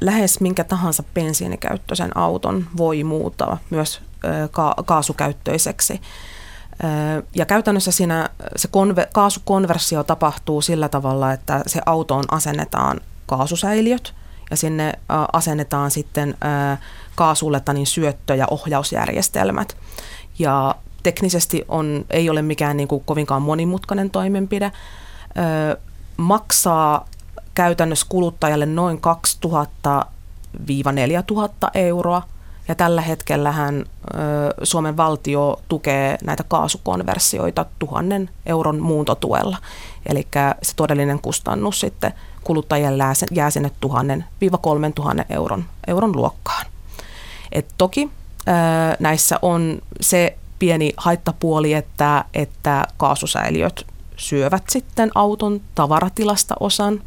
[0.01, 5.93] lähes minkä tahansa bensiinikäyttöisen auton voi muuttaa myös äh, ka- kaasukäyttöiseksi.
[5.93, 14.15] Äh, ja käytännössä siinä se konver- kaasukonversio tapahtuu sillä tavalla, että se autoon asennetaan kaasusäiliöt
[14.51, 14.97] ja sinne äh,
[15.33, 16.79] asennetaan sitten äh,
[17.15, 19.77] kaasulletta niin syöttö- ja ohjausjärjestelmät.
[20.39, 24.73] Ja teknisesti on, ei ole mikään niin kuin kovinkaan monimutkainen toimenpide.
[26.17, 27.07] Maksaa
[27.55, 29.01] käytännössä kuluttajalle noin
[30.57, 32.23] 2000-4000 euroa.
[32.69, 33.85] Ja tällä hetkellä hän,
[34.63, 39.57] Suomen valtio tukee näitä kaasukonversioita tuhannen euron muuntotuella.
[40.07, 40.27] Eli
[40.63, 42.13] se todellinen kustannus sitten
[42.45, 46.67] kuluttajille jää sinne 1000-3000 euron, euron luokkaan.
[47.53, 48.11] Et toki
[48.99, 53.87] näissä on se pieni haittapuoli, että, että kaasusäiliöt
[54.17, 57.03] syövät sitten auton tavaratilasta osan.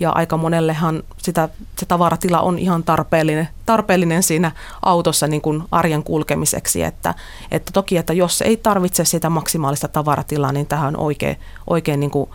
[0.00, 1.48] Ja aika monellehan sitä,
[1.78, 7.14] se tavaratila on ihan tarpeellinen, tarpeellinen siinä autossa niin kuin arjen kulkemiseksi, että,
[7.50, 11.36] että toki, että jos ei tarvitse sitä maksimaalista tavaratilaa, niin tähän on oikein,
[11.66, 12.30] oikein niin kuin,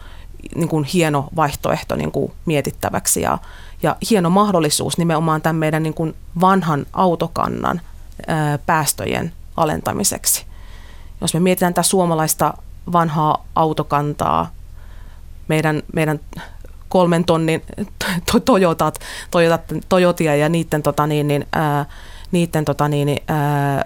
[0.56, 3.22] niin kuin hieno vaihtoehto niin kuin mietittäväksi.
[3.22, 3.38] Ja,
[3.84, 7.82] ja hieno mahdollisuus nimenomaan tämän meidän niin kuin vanhan autokannan
[8.28, 10.46] ää, päästöjen alentamiseksi.
[11.22, 12.54] Jos me mietitään tätä suomalaista
[12.92, 14.52] vanhaa autokantaa,
[15.48, 16.20] meidän, meidän
[16.90, 17.62] kolmen tonnin
[18.46, 19.00] Toyotat,
[19.32, 21.86] Toyotat, Toyotia ja niiden, tota niin, niin, ää,
[22.32, 23.86] niiden tota niin, ää,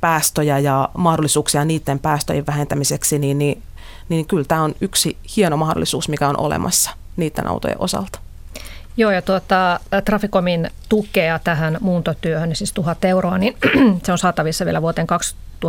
[0.00, 3.62] päästöjä ja mahdollisuuksia niiden päästöjen vähentämiseksi, niin, niin,
[4.08, 8.18] niin kyllä tämä on yksi hieno mahdollisuus, mikä on olemassa niiden autojen osalta.
[8.96, 13.56] Joo, ja tuota, Traficomin tukea tähän muuntotyöhön, siis tuhat euroa, niin
[14.04, 15.06] se on saatavissa vielä vuoteen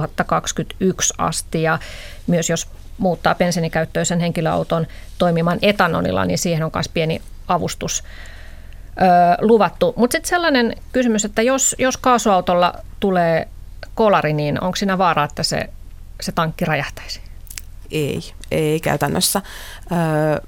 [0.02, 1.62] 2021 asti.
[1.62, 1.80] Ja
[2.28, 2.68] myös jos
[2.98, 4.88] muuttaa bensiinikäyttöisen henkilöauton
[5.18, 9.94] toimimaan etanolilla, niin siihen on myös pieni avustus ö, luvattu.
[9.96, 13.48] Mutta sitten sellainen kysymys, että jos, jos kaasuautolla tulee
[13.96, 15.70] kolari, niin onko siinä vaara, että se,
[16.22, 17.22] se tankki räjähtäisi?
[17.92, 18.22] Ei,
[18.52, 19.42] ei käytännössä.
[19.92, 20.42] Öö,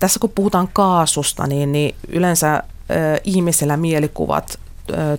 [0.00, 4.58] tässä kun puhutaan kaasusta, niin, niin yleensä ö, ihmisellä mielikuvat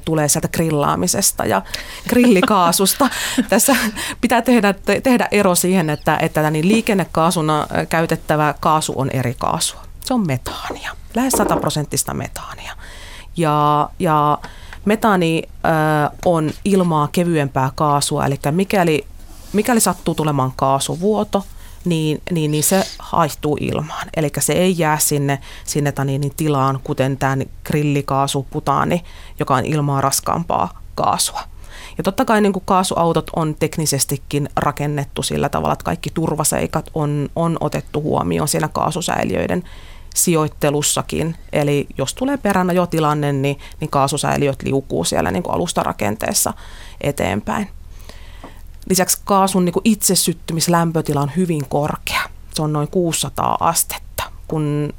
[0.06, 1.62] tulee sieltä grillaamisesta ja
[2.10, 3.10] grillikaasusta.
[3.50, 3.76] Tässä
[4.22, 9.82] pitää tehdä, tehdä ero siihen, että, että niin liikennekaasuna käytettävä kaasu on eri kaasua.
[10.06, 12.74] Se on metaania, lähes 100 prosenttista metaania.
[13.38, 14.38] Ja, ja
[14.86, 19.06] metaani äh, on ilmaa kevyempää kaasua, eli mikäli,
[19.54, 21.46] mikäli sattuu tulemaan kaasuvuoto,
[21.86, 24.08] niin, niin, niin se haihtuu ilmaan.
[24.18, 29.04] Eli se ei jää sinne, sinne niin, niin tilaan, kuten tämä grillikaasu, putaani,
[29.40, 31.42] joka on ilmaa raskaampaa kaasua.
[31.98, 37.30] Ja totta kai niin kuin kaasuautot on teknisestikin rakennettu sillä tavalla, että kaikki turvaseikat on,
[37.36, 39.64] on otettu huomioon siinä kaasusäiliöiden
[40.16, 41.36] sijoittelussakin.
[41.54, 46.54] Eli jos tulee peränä jo tilanne, niin, niin kaasusäiliöt liukuu siellä niin kuin alustarakenteessa
[47.02, 47.70] eteenpäin.
[48.90, 52.22] Lisäksi kaasun niin itsesyttymislämpötila on hyvin korkea.
[52.54, 54.94] Se on noin 600 astetta, kun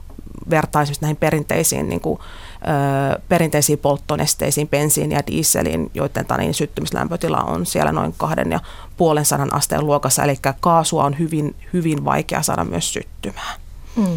[0.51, 7.67] vertaisi näihin perinteisiin, niin kuin, ö, perinteisiin polttonesteisiin, bensiin ja dieseliin, joiden niin syttymislämpötila on
[7.67, 8.61] siellä noin kahden ja
[8.97, 10.23] puolen sadan asteen luokassa.
[10.23, 13.61] Eli kaasua on hyvin, hyvin vaikea saada myös syttymään.
[13.97, 14.17] Mm.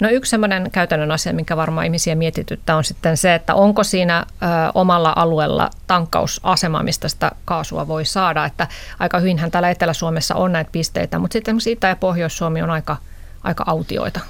[0.00, 4.26] No yksi sellainen käytännön asia, mikä varmaan ihmisiä mietityttää, on sitten se, että onko siinä
[4.28, 8.44] ö, omalla alueella tankkausasema, mistä sitä kaasua voi saada.
[8.44, 8.66] Että
[8.98, 12.96] aika hyvinhän täällä Etelä-Suomessa on näitä pisteitä, mutta sitten Itä- ja Pohjois-Suomi on aika,
[13.42, 14.20] aika autioita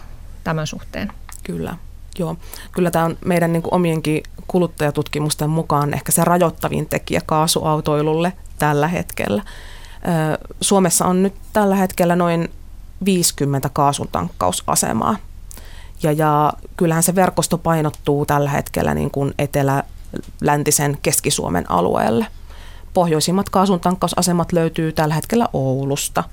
[0.45, 1.13] tämän suhteen.
[1.43, 1.77] Kyllä.
[2.19, 2.37] Joo,
[2.73, 8.89] kyllä tämä on meidän niin kuin omienkin kuluttajatutkimusten mukaan ehkä se rajoittavin tekijä kaasuautoilulle tällä
[8.89, 9.43] hetkellä.
[10.61, 12.51] Suomessa on nyt tällä hetkellä noin
[13.05, 15.17] 50 kaasutankkausasemaa.
[16.03, 22.27] Ja, ja kyllähän se verkosto painottuu tällä hetkellä niin kuin etelä-läntisen Keski-Suomen alueelle.
[22.95, 26.25] Pohjoisimmat kaasuntankkausasemat löytyy tällä hetkellä Oulusta.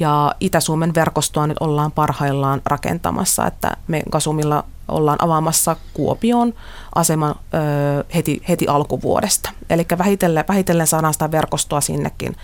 [0.00, 6.54] Ja Itä-Suomen verkostoa nyt ollaan parhaillaan rakentamassa, että me Gasumilla ollaan avaamassa Kuopion
[6.94, 9.50] aseman ö, heti, heti alkuvuodesta.
[9.70, 12.36] Eli vähitellen, vähitellen saadaan sitä verkostoa sinnekin,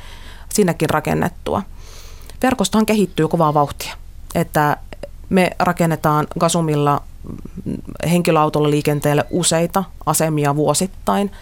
[0.48, 1.62] sinnekin rakennettua
[2.42, 3.94] verkostohan kehittyy kovaa vauhtia.
[4.34, 4.76] Että
[5.28, 7.02] me rakennetaan Gasumilla
[8.10, 11.32] henkilöautolla liikenteelle useita asemia vuosittain.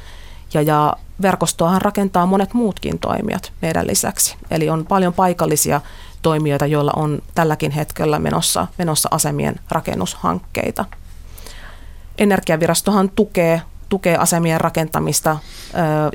[0.55, 4.37] Ja, ja verkostoahan rakentaa monet muutkin toimijat meidän lisäksi.
[4.51, 5.81] Eli on paljon paikallisia
[6.23, 10.85] toimijoita, joilla on tälläkin hetkellä menossa, menossa asemien rakennushankkeita.
[12.19, 15.39] Energiavirastohan tukee, tukee asemien rakentamista,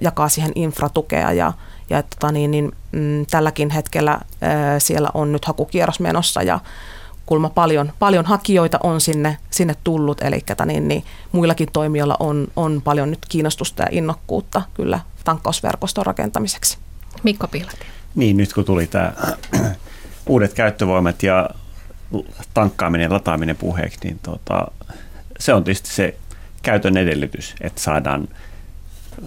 [0.02, 1.54] jakaa siihen infratukea ja
[1.90, 6.60] ja tota niin, niin, mm, tälläkin hetkellä ää, siellä on nyt hakukierros menossa ja
[7.30, 12.48] kulma paljon, paljon hakijoita on sinne, sinne tullut, eli tota niin, niin, muillakin toimijoilla on,
[12.56, 16.78] on paljon nyt kiinnostusta ja innokkuutta kyllä tankkausverkoston rakentamiseksi.
[17.24, 17.86] Mikko Pihlati.
[18.16, 19.14] Niin, nyt kun tuli tämä
[20.30, 21.50] uudet käyttövoimat ja
[22.54, 24.68] tankkaaminen ja lataaminen puheeksi, niin tota,
[25.40, 26.16] se on tietysti se
[26.62, 28.28] käytön edellytys, että saadaan,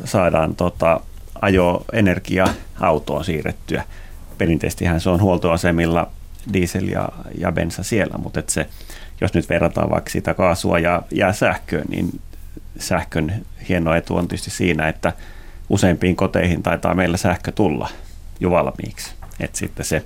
[0.05, 1.01] saadaan tota,
[1.43, 2.47] ajo energia
[2.81, 3.85] autoon siirrettyä.
[4.39, 6.11] Perinteisestihän se on huoltoasemilla
[6.53, 8.69] diesel ja, ja bensa siellä, mutta et se,
[9.21, 12.21] jos nyt verrataan vaikka sitä kaasua ja, ja sähköä, niin
[12.79, 15.13] sähkön hieno etu on tietysti siinä, että
[15.69, 17.89] useimpiin koteihin taitaa meillä sähkö tulla
[18.41, 19.13] jo valmiiksi.
[19.41, 20.05] Et sitten se,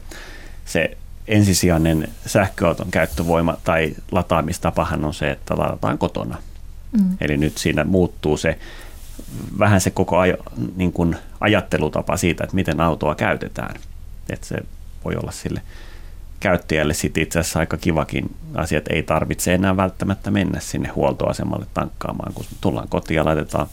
[0.65, 0.97] se
[1.29, 6.39] ensisijainen sähköauton käyttövoima tai lataamistapahan on se, että ladataan kotona.
[6.93, 7.17] Mm.
[7.21, 8.59] Eli nyt siinä muuttuu se
[9.59, 10.37] vähän se koko ajo,
[10.77, 13.77] niin kuin ajattelutapa siitä, että miten autoa käytetään.
[14.31, 14.57] Että se
[15.05, 15.63] voi olla sille
[16.47, 21.67] käyttäjälle sitten itse asiassa aika kivakin asia, että ei tarvitse enää välttämättä mennä sinne huoltoasemalle
[21.75, 23.67] tankkaamaan, kun tullaan kotiin ja laitetaan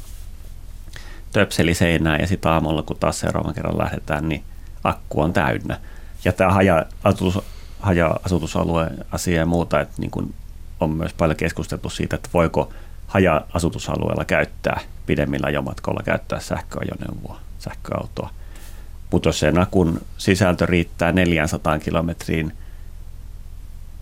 [1.31, 4.43] töpseli seinään ja sitten aamulla, kun taas seuraavan kerran lähdetään, niin
[4.83, 5.79] akku on täynnä.
[6.25, 7.39] Ja tämä haja-asutus,
[7.79, 10.33] haja-asutusalueen asia ja muuta, että niin kun
[10.79, 12.73] on myös paljon keskusteltu siitä, että voiko
[13.07, 18.29] haja-asutusalueella käyttää pidemmillä ajomatkoilla käyttää sähköajoneuvoa, sähköautoa.
[19.11, 22.53] Mutta jos sen akun sisältö riittää 400 kilometriin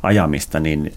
[0.04, 0.94] ajamista, niin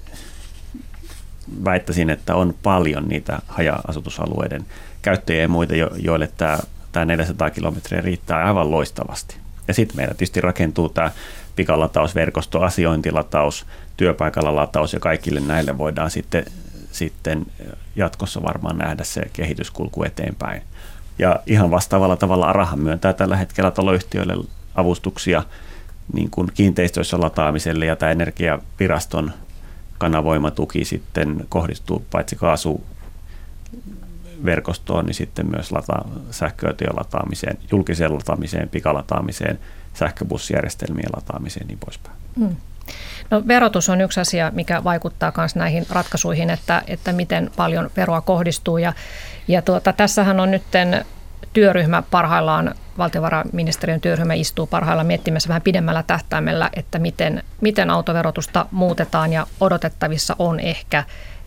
[1.65, 4.67] väittäisin, että on paljon niitä haja-asutusalueiden
[5.03, 6.59] käyttäjiä ja muita, joille tämä,
[6.93, 9.37] tämä 400 kilometriä riittää aivan loistavasti.
[9.69, 11.11] Ja sitten meillä tietysti rakentuu tämä
[11.57, 16.45] pikalatausverkosto, asiointilataus, työpaikalla lataus ja kaikille näille voidaan sitten,
[16.93, 17.47] sitten
[17.97, 20.63] jatkossa varmaan nähdä se kehityskulku eteenpäin.
[21.19, 24.35] Ja ihan vastaavalla tavalla Arahan myöntää tällä hetkellä taloyhtiöille
[24.75, 25.43] avustuksia
[26.13, 29.33] niin kuin kiinteistöissä lataamiselle ja tämä energiaviraston
[29.99, 32.85] kanavoimatuki sitten kohdistuu paitsi kaasu
[34.45, 39.59] verkostoon, niin sitten myös lata, sähköautojen lataamiseen, julkiseen lataamiseen, pikalataamiseen,
[39.95, 42.17] sähköbussijärjestelmien lataamiseen ja niin poispäin.
[42.39, 42.57] Hmm.
[43.31, 48.21] No, verotus on yksi asia, mikä vaikuttaa myös näihin ratkaisuihin, että, että miten paljon veroa
[48.21, 48.79] kohdistuu.
[48.79, 48.93] Ja,
[49.49, 50.63] ja tuota, tässähän on nyt
[51.55, 59.33] työryhmä parhaillaan, valtiovarainministeriön työryhmä istuu parhaillaan miettimässä vähän pidemmällä tähtäimellä, että miten, miten autoverotusta muutetaan
[59.33, 61.05] ja odotettavissa on ehkä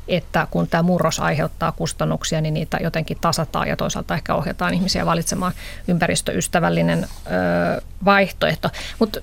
[0.08, 5.06] että kun tämä murros aiheuttaa kustannuksia, niin niitä jotenkin tasataan ja toisaalta ehkä ohjataan ihmisiä
[5.06, 5.54] valitsemaan
[5.88, 8.70] ympäristöystävällinen ö, vaihtoehto.
[9.00, 9.20] Mutta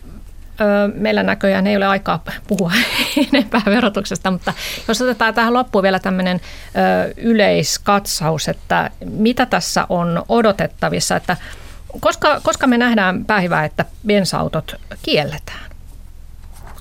[0.95, 2.73] meillä näköjään ei ole aikaa puhua
[3.33, 4.53] enempää verotuksesta, mutta
[4.89, 6.41] jos otetaan tähän loppuun vielä tämmöinen
[7.17, 11.37] yleiskatsaus, että mitä tässä on odotettavissa, että
[12.01, 15.71] koska, koska me nähdään päivää, että bensa-autot kielletään?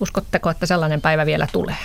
[0.01, 1.75] Uskotteko, että sellainen päivä vielä tulee?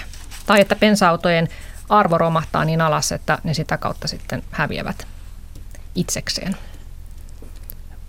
[0.47, 1.49] Tai että bensa-autojen
[1.89, 5.07] arvo romahtaa niin alas, että ne sitä kautta sitten häviävät
[5.95, 6.57] itsekseen?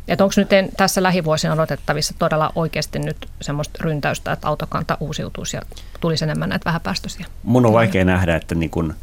[0.10, 5.62] Että onko nyt tässä lähivuosina odotettavissa todella oikeasti nyt semmoista ryntäystä, että autokanta uusiutuisi ja
[5.99, 7.26] tulisi enemmän näitä vähäpäästöisiä?
[7.43, 8.93] Mun on vaikea nähdä, että niin kun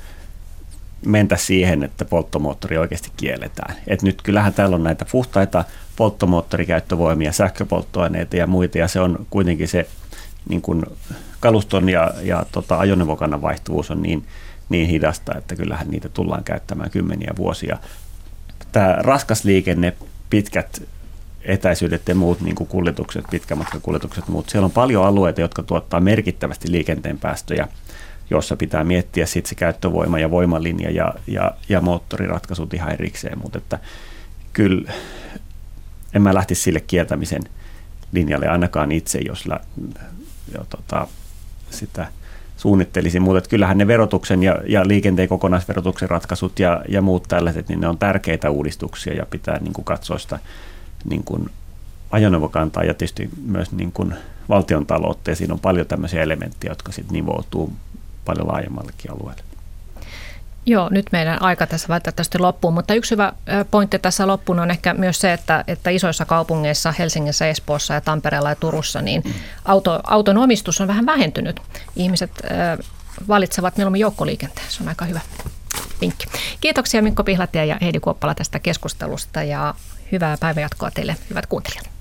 [1.07, 3.75] mentä siihen, että polttomoottori oikeasti kielletään.
[3.87, 5.65] Et nyt kyllähän täällä on näitä puhtaita
[5.97, 9.89] polttomoottorikäyttövoimia, sähköpolttoaineita ja muita, ja se on kuitenkin se
[10.49, 10.97] niin kun
[11.41, 14.27] kaluston ja, ja tota, ajoneuvokannan vaihtuvuus on niin,
[14.69, 17.79] niin hidasta, että kyllähän niitä tullaan käyttämään kymmeniä vuosia.
[18.73, 19.93] Tämä raskas liikenne,
[20.31, 20.83] pitkät
[21.47, 24.49] etäisyydet ja muut niin kuin kuljetukset, pitkämatkakuljetukset muut.
[24.49, 27.69] Siellä on paljon alueita, jotka tuottaa merkittävästi liikenteen päästöjä,
[28.31, 33.59] jossa pitää miettiä sitten se käyttövoima ja voimalinja ja, ja, ja moottoriratkaisut ihan erikseen, mutta
[33.59, 33.79] että
[34.53, 34.93] kyllä
[36.15, 37.43] en mä lähtisi sille kieltämisen
[38.13, 39.61] linjalle ainakaan itse, jos lä,
[40.55, 41.07] jo, tota,
[41.71, 42.07] sitä
[42.57, 47.81] suunnittelisin, mutta kyllähän ne verotuksen ja, ja liikenteen kokonaisverotuksen ratkaisut ja, ja muut tällaiset, niin
[47.81, 50.39] ne on tärkeitä uudistuksia ja pitää niin kuin katsoa sitä
[51.05, 51.51] niin kuin
[52.11, 54.15] ajoneuvokantaa ja tietysti myös niin kuin
[54.49, 57.73] valtion taloutta ja siinä on paljon tämmöisiä elementtejä, jotka sitten nivoutuu
[58.25, 59.43] paljon laajemmallekin alueelle.
[60.69, 63.33] Joo, nyt meidän aika tässä välttämättä loppuu, mutta yksi hyvä
[63.71, 68.49] pointti tässä loppuun on ehkä myös se, että, että isoissa kaupungeissa, Helsingissä, Espoossa ja Tampereella
[68.49, 69.35] ja Turussa, niin
[69.65, 71.61] auto, auton omistus on vähän vähentynyt.
[71.97, 72.31] Ihmiset
[73.29, 75.21] valitsevat mieluummin joukkoliikenteen, se on aika hyvä
[76.01, 76.27] vinkki.
[76.61, 79.75] Kiitoksia Mikko Pihlatia ja Heidi Kuoppala tästä keskustelusta ja
[80.13, 81.96] hyvää päivänjatkoa teille, hyvät kuuntelijat.